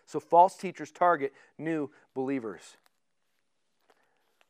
So 0.06 0.20
false 0.20 0.56
teachers 0.56 0.90
target 0.90 1.32
new 1.58 1.90
believers. 2.14 2.76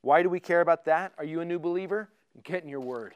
Why 0.03 0.23
do 0.23 0.29
we 0.29 0.41
care 0.41 0.61
about 0.61 0.85
that? 0.85 1.13
Are 1.19 1.25
you 1.25 1.41
a 1.41 1.45
new 1.45 1.59
believer? 1.59 2.09
Get 2.45 2.63
in 2.63 2.69
your 2.69 2.81
word. 2.81 3.15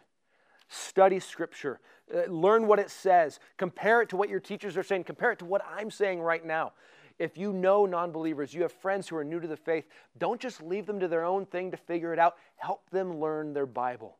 Study 0.68 1.20
Scripture. 1.20 1.80
Uh, 2.12 2.30
learn 2.30 2.66
what 2.66 2.78
it 2.78 2.90
says. 2.90 3.38
Compare 3.58 4.02
it 4.02 4.08
to 4.08 4.16
what 4.16 4.28
your 4.28 4.40
teachers 4.40 4.76
are 4.76 4.82
saying. 4.82 5.04
Compare 5.04 5.32
it 5.32 5.38
to 5.40 5.44
what 5.44 5.62
I'm 5.76 5.90
saying 5.90 6.20
right 6.20 6.44
now. 6.44 6.72
If 7.18 7.36
you 7.36 7.52
know 7.52 7.84
non 7.84 8.12
believers, 8.12 8.54
you 8.54 8.62
have 8.62 8.72
friends 8.72 9.06
who 9.06 9.16
are 9.16 9.24
new 9.24 9.40
to 9.40 9.46
the 9.46 9.56
faith, 9.56 9.84
don't 10.18 10.40
just 10.40 10.62
leave 10.62 10.86
them 10.86 10.98
to 11.00 11.06
their 11.06 11.24
own 11.24 11.44
thing 11.44 11.70
to 11.70 11.76
figure 11.76 12.14
it 12.14 12.18
out. 12.18 12.36
Help 12.56 12.88
them 12.90 13.20
learn 13.20 13.52
their 13.52 13.66
Bible. 13.66 14.16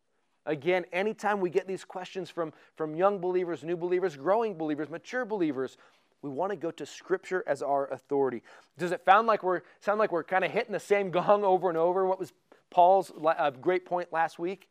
Again, 0.47 0.85
anytime 0.93 1.41
we 1.41 1.51
get 1.51 1.67
these 1.67 1.85
questions 1.85 2.31
from, 2.31 2.53
from 2.75 2.95
young 2.95 3.19
believers, 3.19 3.63
new 3.63 3.77
believers, 3.77 4.17
growing 4.17 4.57
believers, 4.57 4.89
mature 4.89 5.25
believers, 5.25 5.77
we 6.23 6.31
want 6.31 6.51
to 6.51 6.57
go 6.57 6.71
to 6.71 6.87
Scripture 6.87 7.45
as 7.47 7.63
our 7.63 7.89
authority. 7.93 8.43
Does 8.79 8.93
it 8.93 9.03
sound 9.05 9.27
like 9.27 9.43
we're, 9.43 9.63
sound 9.81 9.99
like 9.99 10.13
we're 10.13 10.25
kind 10.25 10.45
of 10.45 10.51
hitting 10.51 10.73
the 10.73 10.81
same 10.81 11.11
gong 11.13 11.45
over 11.45 11.69
and 11.69 11.79
over? 11.79 12.07
What 12.07 12.19
was 12.19 12.33
Paul's 12.71 13.13
uh, 13.25 13.51
great 13.51 13.85
point 13.85 14.13
last 14.13 14.39
week? 14.39 14.69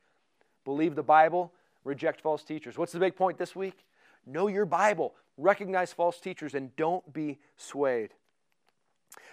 Believe 0.65 0.95
the 0.95 1.03
Bible, 1.03 1.53
reject 1.83 2.21
false 2.21 2.43
teachers. 2.43 2.77
What's 2.77 2.91
the 2.91 2.99
big 2.99 3.15
point 3.15 3.37
this 3.37 3.55
week? 3.55 3.85
Know 4.25 4.47
your 4.47 4.65
Bible, 4.65 5.15
recognize 5.37 5.93
false 5.93 6.19
teachers, 6.19 6.53
and 6.53 6.75
don't 6.75 7.13
be 7.13 7.39
swayed. 7.57 8.11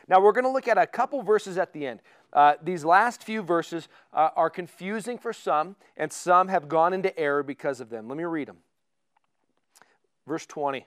Now, 0.09 0.21
we're 0.21 0.33
going 0.33 0.45
to 0.45 0.51
look 0.51 0.69
at 0.69 0.79
a 0.79 0.87
couple 0.87 1.23
verses 1.23 1.59
at 1.59 1.73
the 1.73 1.87
end. 1.87 2.01
Uh, 2.33 2.55
these 2.63 2.85
last 2.85 3.23
few 3.23 3.43
verses 3.43 3.89
uh, 4.13 4.31
are 4.37 4.51
confusing 4.51 5.17
for 5.19 5.33
some, 5.33 5.77
and 5.97 6.13
some 6.13 6.49
have 6.49 6.69
gone 6.69 6.93
into 6.93 7.17
error 7.19 7.43
because 7.43 7.81
of 7.81 7.89
them. 7.89 8.09
Let 8.09 8.19
me 8.19 8.25
read 8.25 8.49
them. 8.49 8.59
Verse 10.27 10.45
20. 10.47 10.87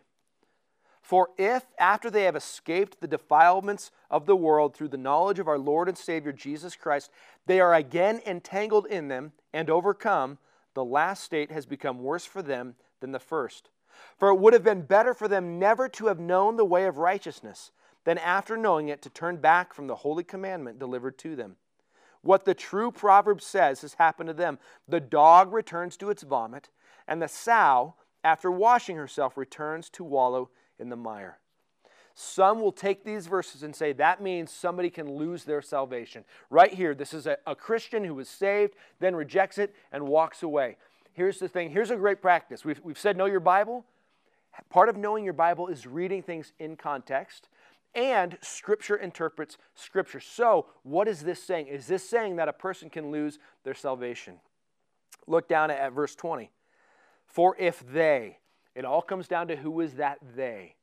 For 1.02 1.30
if, 1.38 1.66
after 1.80 2.12
they 2.12 2.26
have 2.26 2.36
escaped 2.36 3.02
the 3.02 3.08
defilements 3.08 3.90
of 4.12 4.28
the 4.28 4.36
world 4.36 4.76
through 4.76 4.90
the 4.90 4.98
knowledge 4.98 5.40
of 5.40 5.48
our 5.48 5.58
Lord 5.58 5.88
and 5.88 5.98
Savior 5.98 6.32
Jesus 6.32 6.76
Christ, 6.76 7.10
they 7.48 7.60
are 7.60 7.74
again 7.74 8.22
entangled 8.28 8.86
in 8.86 9.08
them 9.08 9.32
and 9.52 9.72
overcome, 9.72 10.38
the 10.76 10.86
last 10.86 11.24
state 11.24 11.52
has 11.52 11.66
become 11.66 12.04
worse 12.04 12.26
for 12.26 12.44
them 12.44 12.76
than 13.00 13.12
the 13.12 13.20
first. 13.20 13.70
For 14.18 14.30
it 14.30 14.40
would 14.40 14.54
have 14.54 14.64
been 14.64 14.84
better 14.84 15.16
for 15.16 15.28
them 15.28 15.58
never 15.58 15.90
to 15.90 16.08
have 16.08 16.20
known 16.20 16.58
the 16.58 16.66
way 16.66 16.86
of 16.86 16.98
righteousness 16.98 17.72
than 18.04 18.18
after 18.18 18.58
knowing 18.58 18.88
it 18.88 19.02
to 19.02 19.10
turn 19.10 19.38
back 19.38 19.74
from 19.74 19.88
the 19.88 19.98
holy 19.98 20.24
commandment 20.24 20.80
delivered 20.80 21.18
to 21.20 21.36
them. 21.36 21.58
What 22.22 22.46
the 22.46 22.54
true 22.54 22.92
proverb 22.92 23.42
says 23.42 23.82
has 23.82 23.94
happened 23.96 24.28
to 24.28 24.34
them 24.34 24.60
the 24.88 25.00
dog 25.00 25.54
returns 25.54 25.98
to 25.98 26.10
its 26.10 26.24
vomit, 26.24 26.70
and 27.08 27.22
the 27.22 27.28
sow, 27.28 27.96
after 28.24 28.52
washing 28.52 28.98
herself, 28.98 29.38
returns 29.38 29.90
to 29.92 30.04
wallow 30.04 30.50
in 30.78 30.90
the 30.90 30.96
mire. 30.96 31.40
Some 32.14 32.60
will 32.60 32.74
take 32.74 33.06
these 33.06 33.28
verses 33.28 33.64
and 33.64 33.74
say 33.74 33.94
that 33.94 34.22
means 34.22 34.52
somebody 34.52 34.90
can 34.90 35.10
lose 35.10 35.46
their 35.46 35.62
salvation. 35.62 36.26
Right 36.50 36.74
here, 36.74 36.94
this 36.94 37.14
is 37.14 37.28
a, 37.28 37.38
a 37.48 37.56
Christian 37.56 38.04
who 38.04 38.16
was 38.16 38.28
saved, 38.28 38.74
then 39.00 39.16
rejects 39.16 39.58
it, 39.58 39.74
and 39.92 40.06
walks 40.06 40.44
away. 40.44 40.76
Here's 41.14 41.40
the 41.40 41.48
thing 41.48 41.70
here's 41.70 41.92
a 41.92 41.96
great 41.96 42.22
practice. 42.22 42.66
We've, 42.66 42.82
we've 42.84 43.00
said 43.00 43.16
know 43.16 43.26
your 43.26 43.40
Bible. 43.40 43.86
Part 44.70 44.90
of 44.90 44.98
knowing 44.98 45.24
your 45.24 45.34
Bible 45.34 45.68
is 45.68 45.88
reading 45.88 46.22
things 46.22 46.52
in 46.60 46.76
context 46.76 47.48
and 47.96 48.38
Scripture 48.42 48.96
interprets 48.96 49.58
Scripture. 49.76 50.20
So, 50.20 50.68
what 50.84 51.08
is 51.08 51.22
this 51.22 51.42
saying? 51.44 51.68
Is 51.68 51.88
this 51.88 52.08
saying 52.08 52.36
that 52.36 52.48
a 52.48 52.54
person 52.54 52.90
can 52.90 53.12
lose 53.12 53.40
their 53.64 53.74
salvation? 53.74 54.36
Look 55.28 55.48
down 55.48 55.72
at, 55.72 55.94
verse 55.94 56.16
20. 56.16 56.52
For 57.26 57.56
if 57.60 57.84
they, 57.92 58.38
it 58.76 58.86
all 58.86 59.02
comes 59.02 59.28
down 59.28 59.48
to 59.50 59.56
who 59.56 59.82
is 59.82 59.96
that 59.96 60.20
they. 60.36 60.76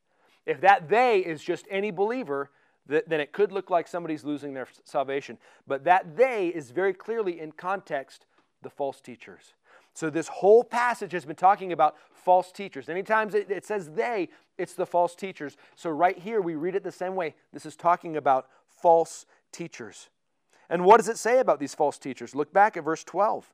If 0.45 0.61
that 0.61 0.89
they 0.89 1.19
is 1.21 1.43
just 1.43 1.67
any 1.71 1.91
believer, 1.91 2.51
then 2.87 3.21
it 3.21 3.33
could 3.33 3.51
look 3.51 3.69
like 3.69 3.89
somebody's 3.89 4.25
losing 4.25 4.55
their 4.55 4.69
salvation. 4.85 5.39
But 5.67 5.85
that 5.85 6.17
they 6.17 6.49
is 6.49 6.71
very 6.71 6.93
clearly 6.93 7.41
in 7.41 7.53
context 7.53 8.27
the 8.63 8.71
false 8.71 9.01
teachers. 9.01 9.55
So, 9.95 10.11
this 10.11 10.29
whole 10.29 10.63
passage 10.63 11.13
has 11.13 11.25
been 11.25 11.37
talking 11.37 11.73
about 11.73 11.97
false 12.13 12.53
teachers. 12.53 12.89
Anytime 12.89 13.29
it, 13.35 13.51
it 13.51 13.65
says 13.65 13.91
they, 13.91 14.29
it's 14.59 14.75
the 14.75 14.87
false 14.87 15.15
teachers. 15.15 15.57
So, 15.75 15.91
right 15.91 16.19
here, 16.19 16.41
we 16.41 16.55
read 16.55 16.75
it 16.75 16.83
the 16.83 16.93
same 16.93 17.15
way. 17.15 17.35
This 17.53 17.67
is 17.67 17.77
talking 17.77 18.17
about 18.17 18.49
false 18.67 19.27
teachers. 19.53 20.09
And 20.69 20.85
what 20.85 20.99
does 20.99 21.09
it 21.09 21.19
say 21.19 21.39
about 21.39 21.61
these 21.61 21.75
false 21.75 21.99
teachers? 21.99 22.35
Look 22.35 22.53
back 22.53 22.77
at 22.77 22.85
verse 22.85 23.05
12. 23.05 23.53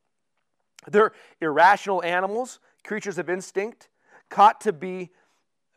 They're 0.89 1.13
irrational 1.41 2.03
animals, 2.03 2.59
creatures 2.85 3.19
of 3.19 3.29
instinct, 3.29 3.89
caught 4.31 4.61
to 4.63 4.73
be, 4.73 5.11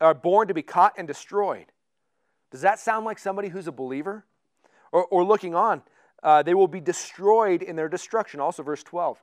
are 0.00 0.14
born 0.14 0.48
to 0.48 0.54
be 0.54 0.62
caught 0.62 0.94
and 0.96 1.06
destroyed. 1.06 1.66
Does 2.50 2.62
that 2.62 2.78
sound 2.78 3.04
like 3.04 3.18
somebody 3.18 3.48
who's 3.48 3.66
a 3.66 3.72
believer? 3.72 4.24
Or, 4.92 5.04
or 5.06 5.24
looking 5.24 5.54
on, 5.54 5.82
uh, 6.22 6.42
they 6.42 6.54
will 6.54 6.68
be 6.68 6.80
destroyed 6.80 7.62
in 7.62 7.76
their 7.76 7.88
destruction. 7.88 8.40
Also, 8.40 8.62
verse 8.62 8.82
12 8.82 9.20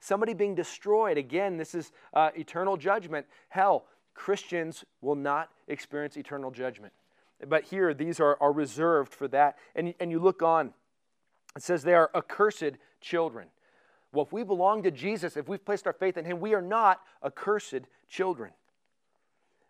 somebody 0.00 0.34
being 0.34 0.54
destroyed. 0.54 1.18
Again, 1.18 1.56
this 1.56 1.74
is 1.74 1.92
uh, 2.14 2.30
eternal 2.34 2.76
judgment. 2.76 3.26
Hell, 3.50 3.84
Christians 4.20 4.84
will 5.00 5.14
not 5.14 5.48
experience 5.66 6.18
eternal 6.18 6.50
judgment. 6.50 6.92
But 7.48 7.64
here, 7.64 7.94
these 7.94 8.20
are, 8.20 8.36
are 8.38 8.52
reserved 8.52 9.14
for 9.14 9.26
that. 9.28 9.56
And, 9.74 9.94
and 9.98 10.10
you 10.10 10.18
look 10.18 10.42
on, 10.42 10.74
it 11.56 11.62
says 11.62 11.82
they 11.82 11.94
are 11.94 12.10
accursed 12.14 12.76
children. 13.00 13.48
Well, 14.12 14.26
if 14.26 14.30
we 14.30 14.42
belong 14.42 14.82
to 14.82 14.90
Jesus, 14.90 15.38
if 15.38 15.48
we've 15.48 15.64
placed 15.64 15.86
our 15.86 15.94
faith 15.94 16.18
in 16.18 16.26
Him, 16.26 16.38
we 16.38 16.52
are 16.52 16.60
not 16.60 17.00
accursed 17.24 17.86
children. 18.10 18.50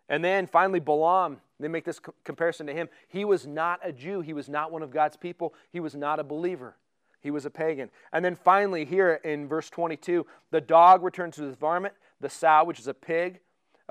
And 0.09 0.21
then 0.21 0.47
finally, 0.47 0.81
Balaam, 0.81 1.37
they 1.57 1.69
make 1.69 1.85
this 1.85 2.01
comparison 2.25 2.67
to 2.67 2.73
him. 2.73 2.89
He 3.07 3.23
was 3.23 3.47
not 3.47 3.79
a 3.81 3.93
Jew, 3.93 4.19
he 4.19 4.33
was 4.33 4.49
not 4.49 4.69
one 4.69 4.81
of 4.81 4.91
God's 4.91 5.15
people, 5.15 5.53
he 5.71 5.79
was 5.79 5.95
not 5.95 6.19
a 6.19 6.25
believer. 6.25 6.75
He 7.21 7.31
was 7.31 7.45
a 7.45 7.49
pagan. 7.49 7.89
And 8.11 8.25
then 8.25 8.35
finally, 8.35 8.83
here 8.83 9.21
in 9.23 9.47
verse 9.47 9.69
22, 9.69 10.25
the 10.49 10.59
dog 10.59 11.03
returns 11.03 11.37
to 11.37 11.43
his 11.43 11.55
varmint, 11.55 11.93
the 12.19 12.29
sow, 12.29 12.65
which 12.65 12.79
is 12.79 12.87
a 12.87 12.93
pig, 12.93 13.39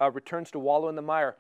uh, 0.01 0.11
returns 0.11 0.51
to 0.53 0.59
wallow 0.59 0.89
in 0.89 0.95
the 0.95 1.03
mire. 1.03 1.37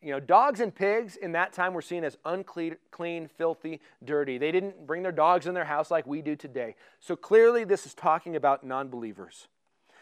You 0.00 0.10
know, 0.10 0.20
dogs 0.20 0.60
and 0.60 0.74
pigs 0.74 1.16
in 1.16 1.32
that 1.32 1.52
time 1.52 1.74
were 1.74 1.82
seen 1.82 2.02
as 2.02 2.16
unclean, 2.24 2.76
clean, 2.90 3.28
filthy, 3.28 3.80
dirty. 4.04 4.36
They 4.36 4.50
didn't 4.50 4.86
bring 4.86 5.02
their 5.02 5.12
dogs 5.12 5.46
in 5.46 5.54
their 5.54 5.64
house 5.64 5.90
like 5.90 6.06
we 6.06 6.22
do 6.22 6.34
today. 6.34 6.74
So 6.98 7.14
clearly, 7.14 7.64
this 7.64 7.86
is 7.86 7.94
talking 7.94 8.34
about 8.34 8.64
non 8.64 8.88
believers. 8.88 9.46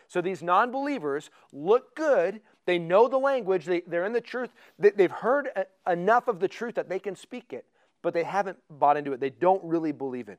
So 0.09 0.21
these 0.21 0.43
non 0.43 0.71
believers 0.71 1.31
look 1.53 1.95
good. 1.95 2.41
They 2.67 2.79
know 2.79 3.09
the 3.09 3.19
language. 3.19 3.67
They, 3.67 3.83
they're 3.87 4.07
in 4.07 4.13
the 4.13 4.21
truth. 4.21 4.51
They, 4.79 4.91
they've 4.91 5.11
heard 5.11 5.51
a, 5.55 5.67
enough 5.91 6.29
of 6.29 6.41
the 6.41 6.49
truth 6.49 6.75
that 6.77 6.89
they 6.89 6.99
can 6.99 7.15
speak 7.15 7.53
it, 7.53 7.67
but 8.03 8.15
they 8.15 8.25
haven't 8.25 8.59
bought 8.71 8.97
into 8.97 9.13
it. 9.13 9.21
They 9.21 9.31
don't 9.31 9.63
really 9.63 9.93
believe 9.93 10.29
it. 10.29 10.39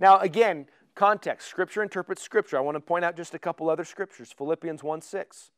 Now, 0.00 0.18
again, 0.18 0.66
context. 0.94 1.48
Scripture 1.48 1.82
interprets 1.82 2.22
Scripture. 2.22 2.56
I 2.56 2.60
want 2.60 2.74
to 2.76 2.80
point 2.80 3.04
out 3.04 3.16
just 3.16 3.34
a 3.34 3.38
couple 3.38 3.70
other 3.70 3.84
scriptures. 3.84 4.32
Philippians 4.36 4.82
1 4.82 5.00
6. 5.00 5.50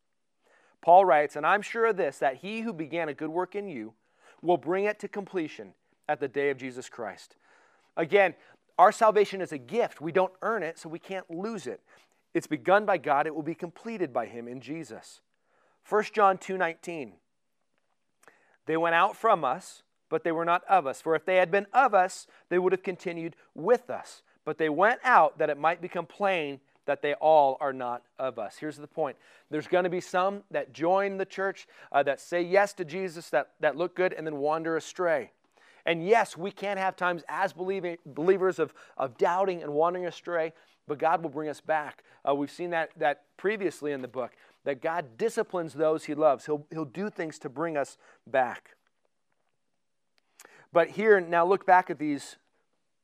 Paul 0.83 1.05
writes, 1.05 1.37
And 1.37 1.47
I'm 1.47 1.63
sure 1.63 1.87
of 1.87 1.97
this, 1.97 2.19
that 2.19 2.37
he 2.39 2.61
who 2.61 2.73
began 2.73 3.09
a 3.09 3.15
good 3.15 3.31
work 3.31 3.55
in 3.55 3.69
you 3.69 3.95
will 4.43 4.59
bring 4.59 4.85
it 4.85 4.99
to 4.99 5.09
completion 5.09 5.73
at 6.09 6.21
the 6.21 6.29
day 6.29 6.51
of 6.51 6.59
Jesus 6.59 6.89
Christ. 6.89 7.37
Again, 7.97 8.35
our 8.79 8.93
salvation 8.93 9.41
is 9.41 9.53
a 9.53 9.59
gift. 9.59 10.01
We 10.01 10.13
don't 10.13 10.33
earn 10.43 10.63
it, 10.63 10.79
so 10.79 10.89
we 10.89 10.99
can't 10.99 11.31
lose 11.31 11.67
it. 11.67 11.81
It's 12.35 12.47
begun 12.47 12.85
by 12.85 12.99
God, 12.99 13.27
it 13.27 13.35
will 13.35 13.43
be 13.43 13.55
completed 13.55 14.13
by 14.13 14.27
him 14.27 14.49
in 14.49 14.61
Jesus. 14.61 15.21
1 15.89 16.05
John 16.13 16.39
2:19 16.39 17.13
They 18.67 18.77
went 18.77 18.95
out 18.95 19.17
from 19.17 19.45
us, 19.45 19.83
but 20.09 20.25
they 20.25 20.33
were 20.33 20.45
not 20.45 20.65
of 20.65 20.87
us. 20.87 21.01
For 21.01 21.15
if 21.15 21.25
they 21.25 21.37
had 21.37 21.51
been 21.51 21.67
of 21.73 21.95
us, 21.95 22.27
they 22.49 22.59
would 22.59 22.73
have 22.73 22.83
continued 22.83 23.37
with 23.55 23.91
us. 23.91 24.23
But 24.45 24.59
they 24.59 24.69
went 24.69 25.01
out 25.05 25.39
that 25.39 25.51
it 25.51 25.59
might 25.59 25.81
become 25.81 26.07
plain 26.07 26.61
that 26.87 27.03
they 27.03 27.15
all 27.15 27.57
are 27.61 27.73
not 27.73 28.03
of 28.19 28.39
us. 28.39 28.57
Here's 28.59 28.77
the 28.77 28.87
point 28.87 29.17
there's 29.51 29.67
going 29.67 29.85
to 29.85 29.91
be 29.91 30.01
some 30.01 30.43
that 30.51 30.73
join 30.73 31.19
the 31.19 31.25
church, 31.25 31.67
uh, 31.93 32.03
that 32.03 32.21
say 32.21 32.43
yes 32.43 32.73
to 32.75 32.85
Jesus, 32.85 33.31
that, 33.31 33.51
that 33.61 33.77
look 33.77 33.95
good, 33.95 34.13
and 34.13 34.27
then 34.27 34.37
wander 34.37 34.77
astray. 34.77 35.31
And 35.85 36.07
yes, 36.07 36.37
we 36.37 36.51
can 36.51 36.77
have 36.77 36.97
times 36.97 37.23
as 37.29 37.53
believing, 37.53 37.99
believers 38.07 38.59
of, 38.59 38.73
of 38.97 39.19
doubting 39.19 39.63
and 39.63 39.73
wandering 39.73 40.07
astray, 40.07 40.53
but 40.87 40.99
God 40.99 41.23
will 41.23 41.31
bring 41.31 41.49
us 41.49 41.61
back. 41.61 42.05
Uh, 42.29 42.35
we've 42.35 42.51
seen 42.51 42.71
that, 42.71 42.91
that 42.97 43.23
previously 43.37 43.93
in 43.93 44.01
the 44.01 44.09
book, 44.09 44.33
that 44.65 44.81
God 44.81 45.19
disciplines 45.19 45.75
those 45.75 46.05
he 46.05 46.15
loves. 46.15 46.47
He'll, 46.47 46.67
he'll 46.71 46.85
do 46.85 47.11
things 47.11 47.39
to 47.41 47.49
bring 47.49 47.77
us 47.77 47.99
back. 48.27 48.77
But 50.73 50.91
here, 50.91 51.21
now 51.21 51.45
look 51.45 51.67
back 51.67 51.91
at 51.91 51.99
these 51.99 52.37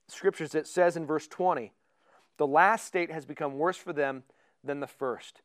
scriptures. 0.09 0.55
It 0.55 0.67
says 0.67 0.97
in 0.97 1.05
verse 1.05 1.27
20, 1.27 1.73
the 2.39 2.47
last 2.47 2.87
state 2.87 3.11
has 3.11 3.27
become 3.27 3.59
worse 3.59 3.77
for 3.77 3.93
them 3.93 4.23
than 4.65 4.81
the 4.81 4.87
first. 4.87 5.43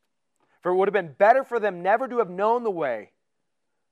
For 0.62 0.72
it 0.72 0.76
would 0.76 0.88
have 0.88 0.94
been 0.94 1.14
better 1.18 1.44
for 1.44 1.60
them 1.60 1.82
never 1.82 2.08
to 2.08 2.18
have 2.18 2.30
known 2.30 2.62
the 2.64 2.70
way 2.70 3.10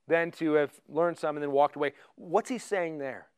than 0.08 0.30
to 0.32 0.54
have 0.54 0.72
learned 0.88 1.18
some 1.18 1.36
and 1.36 1.42
then 1.42 1.52
walked 1.52 1.76
away. 1.76 1.92
What's 2.16 2.48
he 2.48 2.58
saying 2.58 2.98
there? 2.98 3.28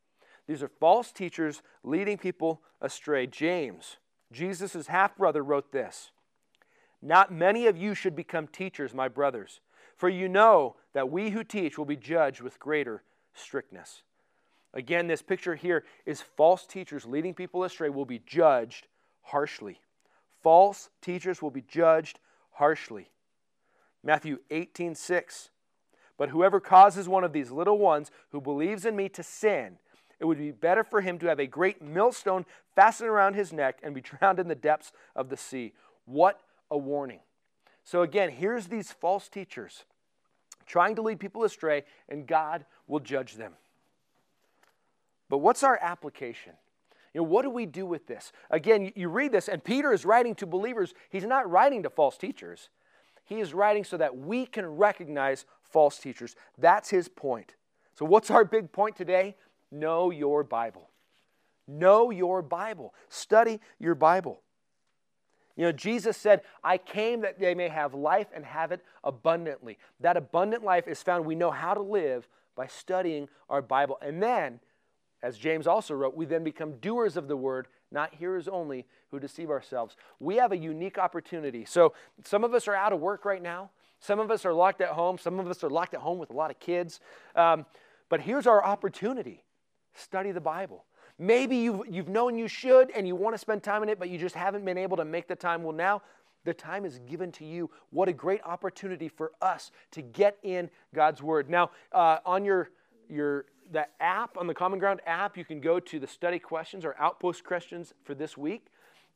These 0.47 0.63
are 0.63 0.69
false 0.69 1.11
teachers 1.11 1.63
leading 1.83 2.19
people 2.19 2.63
astray. 2.81 3.27
James, 3.27 3.97
Jesus' 4.31 4.87
half 4.87 5.17
brother, 5.17 5.43
wrote 5.43 5.73
this 5.73 6.11
Not 7.03 7.33
many 7.33 7.67
of 7.67 7.77
you 7.77 7.95
should 7.95 8.15
become 8.15 8.47
teachers, 8.47 8.95
my 8.95 9.09
brothers, 9.09 9.61
for 9.97 10.09
you 10.09 10.29
know 10.29 10.77
that 10.93 11.11
we 11.11 11.31
who 11.31 11.43
teach 11.43 11.79
will 11.79 11.85
be 11.85 11.97
judged 11.97 12.41
with 12.41 12.61
greater 12.61 13.03
strictness. 13.33 14.03
Again, 14.75 15.07
this 15.07 15.23
picture 15.23 15.55
here 15.55 15.85
is 16.05 16.21
false 16.21 16.67
teachers 16.67 17.07
leading 17.07 17.33
people 17.33 17.65
astray 17.65 17.89
will 17.89 18.05
be 18.05 18.21
judged 18.27 18.89
harshly. 19.25 19.81
False 20.43 20.91
teachers 21.01 21.43
will 21.43 21.51
be 21.51 21.63
judged 21.63 22.19
harshly. 22.53 23.11
Matthew 24.03 24.39
18 24.51 24.95
6. 24.95 25.51
But 26.17 26.29
whoever 26.29 26.61
causes 26.61 27.09
one 27.09 27.25
of 27.25 27.33
these 27.33 27.51
little 27.51 27.79
ones 27.79 28.11
who 28.31 28.41
believes 28.41 28.85
in 28.85 28.95
me 28.95 29.09
to 29.11 29.23
sin, 29.23 29.79
it 30.21 30.27
would 30.27 30.39
be 30.39 30.53
better 30.53 30.85
for 30.85 31.01
him 31.01 31.19
to 31.19 31.27
have 31.27 31.41
a 31.41 31.47
great 31.47 31.83
millstone 31.83 32.47
fastened 32.77 33.11
around 33.11 33.35
his 33.35 33.53
neck 33.53 33.81
and 33.83 33.95
be 33.95 34.01
drowned 34.21 34.39
in 34.39 34.49
the 34.49 34.55
depths 34.55 34.93
of 35.17 35.29
the 35.29 35.37
sea. 35.37 35.73
What 36.05 36.41
a 36.71 36.79
warning. 36.79 37.21
So, 37.83 38.03
again, 38.03 38.31
here's 38.31 38.69
these 38.69 38.93
false 38.93 39.29
teachers 39.29 39.85
trying 40.67 40.97
to 40.97 41.03
lead 41.03 41.21
people 41.21 41.45
astray, 41.45 41.85
and 42.09 42.27
God 42.27 42.65
will 42.87 43.01
judge 43.01 43.35
them. 43.35 43.53
But 45.29 45.39
what's 45.39 45.63
our 45.63 45.79
application? 45.81 46.53
You 47.15 47.21
know, 47.21 47.29
what 47.29 47.43
do 47.43 47.51
we 47.51 47.65
do 47.65 47.87
with 47.87 48.09
this? 48.09 48.33
Again, 48.51 48.93
you 48.97 49.09
read 49.09 49.31
this, 49.31 49.49
and 49.49 49.63
Peter 49.63 49.93
is 49.93 50.05
writing 50.05 50.35
to 50.37 50.47
believers. 50.47 50.93
He's 51.11 51.25
not 51.25 51.49
writing 51.49 51.85
to 51.85 51.91
false 51.91 52.19
teachers. 52.19 52.69
He 53.25 53.41
is 53.41 53.55
writing 53.55 53.85
so 53.85 53.97
that 53.97 54.19
we 54.19 54.47
can 54.47 54.67
recognize 54.67 55.47
false 55.63 55.99
teachers. 55.99 56.35
That's 56.59 56.91
his 56.91 57.09
point. 57.09 57.55
So, 57.95 58.05
what's 58.05 58.31
our 58.31 58.45
big 58.45 58.73
point 58.73 58.97
today? 58.97 59.37
Know 59.71 60.11
your 60.11 60.43
Bible. 60.43 60.91
Know 61.69 62.11
your 62.11 62.43
Bible. 62.43 62.93
Study 63.09 63.61
your 63.79 63.95
Bible. 63.95 64.41
You 65.57 65.65
know, 65.65 65.73
Jesus 65.73 66.17
said, 66.17 66.43
I 66.65 66.79
came 66.79 67.21
that 67.21 67.39
they 67.39 67.55
may 67.55 67.69
have 67.69 67.95
life 67.95 68.27
and 68.35 68.45
have 68.45 68.73
it 68.73 68.85
abundantly. 69.05 69.79
That 70.01 70.17
abundant 70.17 70.65
life 70.65 70.89
is 70.89 71.01
found, 71.01 71.25
we 71.25 71.37
know 71.37 71.53
how 71.53 71.75
to 71.75 71.81
live 71.81 72.29
by 72.57 72.67
studying 72.67 73.29
our 73.49 73.63
Bible. 73.63 73.97
And 74.03 74.21
then 74.21 74.59
as 75.25 75.39
James 75.39 75.67
also 75.67 75.95
wrote, 75.95 76.15
we 76.15 76.27
then 76.27 76.45
become 76.45 76.77
doers 76.81 77.17
of 77.17 77.29
the 77.29 77.37
word, 77.37 77.69
not 77.91 78.15
hearers 78.15 78.47
only, 78.47 78.85
who 79.11 79.19
deceive 79.19 79.49
ourselves. 79.49 79.97
We 80.21 80.37
have 80.37 80.53
a 80.53 80.57
unique 80.57 80.99
opportunity. 80.99 81.65
So, 81.65 81.95
some 82.23 82.45
of 82.45 82.53
us 82.53 82.69
are 82.69 82.75
out 82.75 82.93
of 82.93 83.01
work 83.01 83.25
right 83.25 83.43
now. 83.43 83.71
Some 84.01 84.21
of 84.21 84.31
us 84.31 84.45
are 84.45 84.53
locked 84.53 84.83
at 84.83 84.91
home. 84.91 85.17
Some 85.17 85.41
of 85.41 85.49
us 85.49 85.65
are 85.65 85.71
locked 85.71 85.95
at 85.95 86.01
home 86.01 86.19
with 86.19 86.29
a 86.29 86.35
lot 86.35 86.51
of 86.51 86.61
kids. 86.61 87.01
Um, 87.35 87.65
but 88.11 88.21
here's 88.21 88.47
our 88.47 88.63
opportunity 88.63 89.43
study 89.95 90.31
the 90.31 90.43
Bible. 90.43 90.85
Maybe 91.19 91.57
you've, 91.57 91.83
you've 91.89 92.09
known 92.09 92.37
you 92.37 92.47
should 92.47 92.91
and 92.91 93.07
you 93.09 93.17
want 93.17 93.35
to 93.35 93.39
spend 93.39 93.63
time 93.63 93.83
in 93.83 93.89
it, 93.89 93.99
but 93.99 94.11
you 94.11 94.19
just 94.19 94.35
haven't 94.35 94.65
been 94.67 94.77
able 94.77 94.99
to 94.99 95.07
make 95.07 95.27
the 95.27 95.37
time. 95.37 95.63
Well, 95.63 95.73
now 95.73 96.03
the 96.45 96.53
time 96.53 96.85
is 96.85 96.99
given 97.07 97.33
to 97.33 97.47
you. 97.47 97.71
What 97.89 98.11
a 98.11 98.13
great 98.13 98.43
opportunity 98.45 99.09
for 99.09 99.33
us 99.41 99.71
to 99.93 100.03
get 100.03 100.37
in 100.43 100.69
God's 100.95 101.23
Word. 101.23 101.49
Now, 101.49 101.71
uh, 101.93 102.19
on 102.27 102.45
your, 102.45 102.69
your 103.09 103.47
the 103.71 103.87
app, 104.01 104.37
on 104.37 104.47
the 104.47 104.55
Common 104.55 104.79
Ground 104.79 105.01
app, 105.07 105.37
you 105.37 105.45
can 105.45 105.61
go 105.61 105.81
to 105.81 105.99
the 105.99 106.07
study 106.07 106.39
questions 106.39 106.85
or 106.85 106.95
outpost 106.99 107.45
questions 107.45 107.95
for 108.05 108.15
this 108.15 108.37
week. 108.37 108.67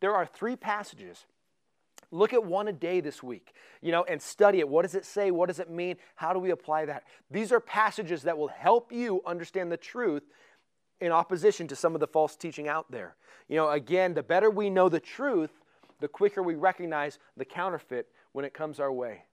There 0.01 0.15
are 0.15 0.27
three 0.27 0.57
passages. 0.57 1.27
Look 2.11 2.33
at 2.33 2.43
one 2.43 2.69
a 2.69 2.73
day 2.73 3.01
this 3.01 3.23
week, 3.23 3.53
you 3.83 3.93
know, 3.93 4.05
and 4.05 4.21
study 4.23 4.61
it. 4.61 4.69
What 4.69 4.83
does 4.83 4.95
it 4.95 5.05
say? 5.05 5.31
What 5.31 5.49
does 5.49 5.59
it 5.59 5.69
mean? 5.69 5.97
How 6.15 6.33
do 6.33 6.39
we 6.39 6.51
apply 6.51 6.87
that? 6.87 7.05
These 7.31 7.53
are 7.53 7.61
passages 7.61 8.23
that 8.23 8.39
will 8.39 8.49
help 8.49 8.93
you 8.93 9.21
understand 9.27 9.71
the 9.71 9.77
truth 9.77 10.23
in 11.01 11.13
opposition 11.13 11.69
to 11.69 11.77
some 11.77 11.95
of 11.95 12.01
the 12.01 12.07
false 12.07 12.35
teaching 12.35 12.67
out 12.67 12.91
there. 12.91 13.17
You 13.49 13.57
know, 13.57 13.71
again, 13.71 14.15
the 14.15 14.23
better 14.23 14.51
we 14.51 14.71
know 14.71 14.89
the 14.89 15.01
truth, 15.01 15.51
the 16.01 16.09
quicker 16.09 16.43
we 16.43 16.55
recognize 16.55 17.19
the 17.37 17.45
counterfeit 17.45 18.09
when 18.33 18.45
it 18.45 18.55
comes 18.55 18.81
our 18.81 18.93
way. 18.93 19.25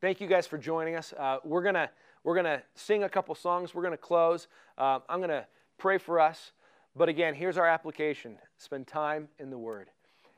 Thank 0.00 0.22
you 0.22 0.26
guys 0.26 0.46
for 0.46 0.56
joining 0.56 0.96
us. 0.96 1.12
Uh, 1.12 1.40
we're 1.44 1.62
gonna 1.62 1.90
we're 2.24 2.34
gonna 2.34 2.62
sing 2.74 3.02
a 3.02 3.08
couple 3.08 3.34
songs. 3.34 3.74
We're 3.74 3.82
gonna 3.82 3.98
close. 3.98 4.48
Uh, 4.78 5.00
I'm 5.10 5.20
gonna 5.20 5.46
pray 5.76 5.98
for 5.98 6.18
us. 6.18 6.52
But 6.96 7.10
again, 7.10 7.34
here's 7.34 7.58
our 7.58 7.66
application: 7.66 8.38
spend 8.56 8.86
time 8.86 9.28
in 9.38 9.50
the 9.50 9.58
Word. 9.58 9.90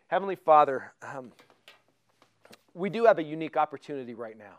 Heavenly 0.08 0.34
Father, 0.34 0.92
um, 1.00 1.30
we 2.74 2.90
do 2.90 3.04
have 3.04 3.20
a 3.20 3.22
unique 3.22 3.56
opportunity 3.56 4.14
right 4.14 4.36
now. 4.36 4.58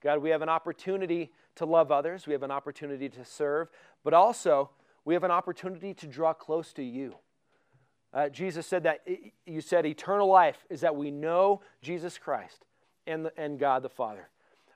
God, 0.00 0.22
we 0.22 0.30
have 0.30 0.42
an 0.42 0.48
opportunity 0.48 1.32
to 1.56 1.66
love 1.66 1.90
others. 1.90 2.28
We 2.28 2.32
have 2.32 2.44
an 2.44 2.52
opportunity 2.52 3.08
to 3.08 3.24
serve, 3.24 3.68
but 4.04 4.14
also 4.14 4.70
we 5.04 5.14
have 5.14 5.24
an 5.24 5.32
opportunity 5.32 5.92
to 5.94 6.06
draw 6.06 6.32
close 6.32 6.72
to 6.74 6.84
you. 6.84 7.16
Uh, 8.14 8.28
Jesus 8.28 8.64
said 8.64 8.84
that 8.84 9.04
you 9.44 9.60
said 9.60 9.86
eternal 9.86 10.28
life 10.28 10.64
is 10.70 10.82
that 10.82 10.94
we 10.94 11.10
know 11.10 11.62
Jesus 11.82 12.16
Christ 12.16 12.64
and, 13.08 13.24
the, 13.24 13.32
and 13.36 13.58
God 13.58 13.82
the 13.82 13.88
Father. 13.88 14.28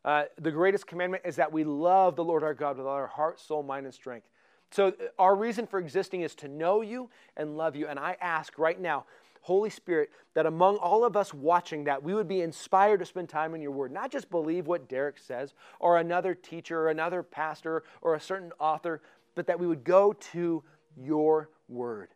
Uh, 0.05 0.25
the 0.41 0.51
greatest 0.51 0.87
commandment 0.87 1.23
is 1.27 1.37
that 1.37 1.53
we 1.53 1.65
love 1.65 2.17
the 2.17 2.25
Lord 2.25 2.43
our 2.43 2.55
God 2.55 2.79
with 2.79 2.87
all 2.87 2.95
our 2.95 3.07
heart, 3.07 3.39
soul, 3.39 3.63
mind, 3.63 3.85
and 3.85 3.95
strength. 3.95 4.27
So, 4.71 4.89
uh, 4.89 4.93
our 5.19 5.37
reason 5.37 5.67
for 5.67 5.79
existing 5.79 6.23
is 6.23 6.35
to 6.37 6.49
know 6.49 6.81
you 6.81 7.11
and 7.37 7.57
love 7.57 7.77
you. 7.77 7.87
And 7.87 7.99
I 7.99 8.17
ask 8.21 8.59
right 8.59 8.81
now, 8.81 9.05
Holy 9.43 9.71
Spirit, 9.71 10.11
that 10.35 10.47
among 10.47 10.77
all 10.77 11.05
of 11.05 11.17
us 11.17 11.35
watching 11.35 11.85
that, 11.85 12.03
we 12.03 12.15
would 12.15 12.29
be 12.29 12.43
inspired 12.43 13.01
to 13.01 13.07
spend 13.07 13.29
time 13.29 13.55
in 13.55 13.61
your 13.61 13.73
word, 13.73 13.91
not 13.93 14.11
just 14.11 14.31
believe 14.31 14.67
what 14.67 14.89
Derek 14.89 15.19
says, 15.19 15.55
or 15.81 15.99
another 15.99 16.35
teacher, 16.35 16.79
or 16.79 16.91
another 16.91 17.23
pastor, 17.23 17.83
or 18.03 18.15
a 18.15 18.21
certain 18.21 18.53
author, 18.61 19.01
but 19.35 19.47
that 19.47 19.59
we 19.59 19.67
would 19.67 19.85
go 19.85 20.13
to 20.33 20.63
your 20.97 21.51
word. 21.69 22.09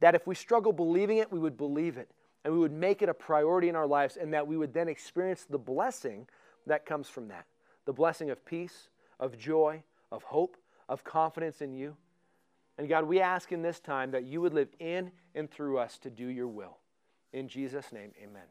That 0.00 0.14
if 0.14 0.26
we 0.26 0.34
struggle 0.34 0.72
believing 0.72 1.18
it, 1.18 1.30
we 1.30 1.38
would 1.38 1.56
believe 1.56 1.96
it, 1.96 2.10
and 2.44 2.52
we 2.52 2.58
would 2.58 2.72
make 2.72 3.02
it 3.02 3.08
a 3.08 3.14
priority 3.14 3.68
in 3.68 3.76
our 3.76 3.86
lives, 3.86 4.16
and 4.16 4.32
that 4.32 4.46
we 4.46 4.56
would 4.56 4.72
then 4.72 4.88
experience 4.88 5.46
the 5.48 5.58
blessing 5.58 6.26
that 6.66 6.86
comes 6.86 7.08
from 7.08 7.28
that 7.28 7.46
the 7.84 7.92
blessing 7.92 8.30
of 8.30 8.44
peace, 8.46 8.88
of 9.20 9.38
joy, 9.38 9.82
of 10.10 10.22
hope, 10.22 10.56
of 10.88 11.04
confidence 11.04 11.60
in 11.60 11.74
you. 11.74 11.96
And 12.78 12.88
God, 12.88 13.04
we 13.04 13.20
ask 13.20 13.52
in 13.52 13.62
this 13.62 13.78
time 13.78 14.10
that 14.12 14.24
you 14.24 14.40
would 14.40 14.54
live 14.54 14.68
in 14.78 15.12
and 15.34 15.50
through 15.50 15.78
us 15.78 15.98
to 15.98 16.10
do 16.10 16.26
your 16.26 16.48
will. 16.48 16.78
In 17.32 17.46
Jesus' 17.46 17.92
name, 17.92 18.12
amen. 18.22 18.46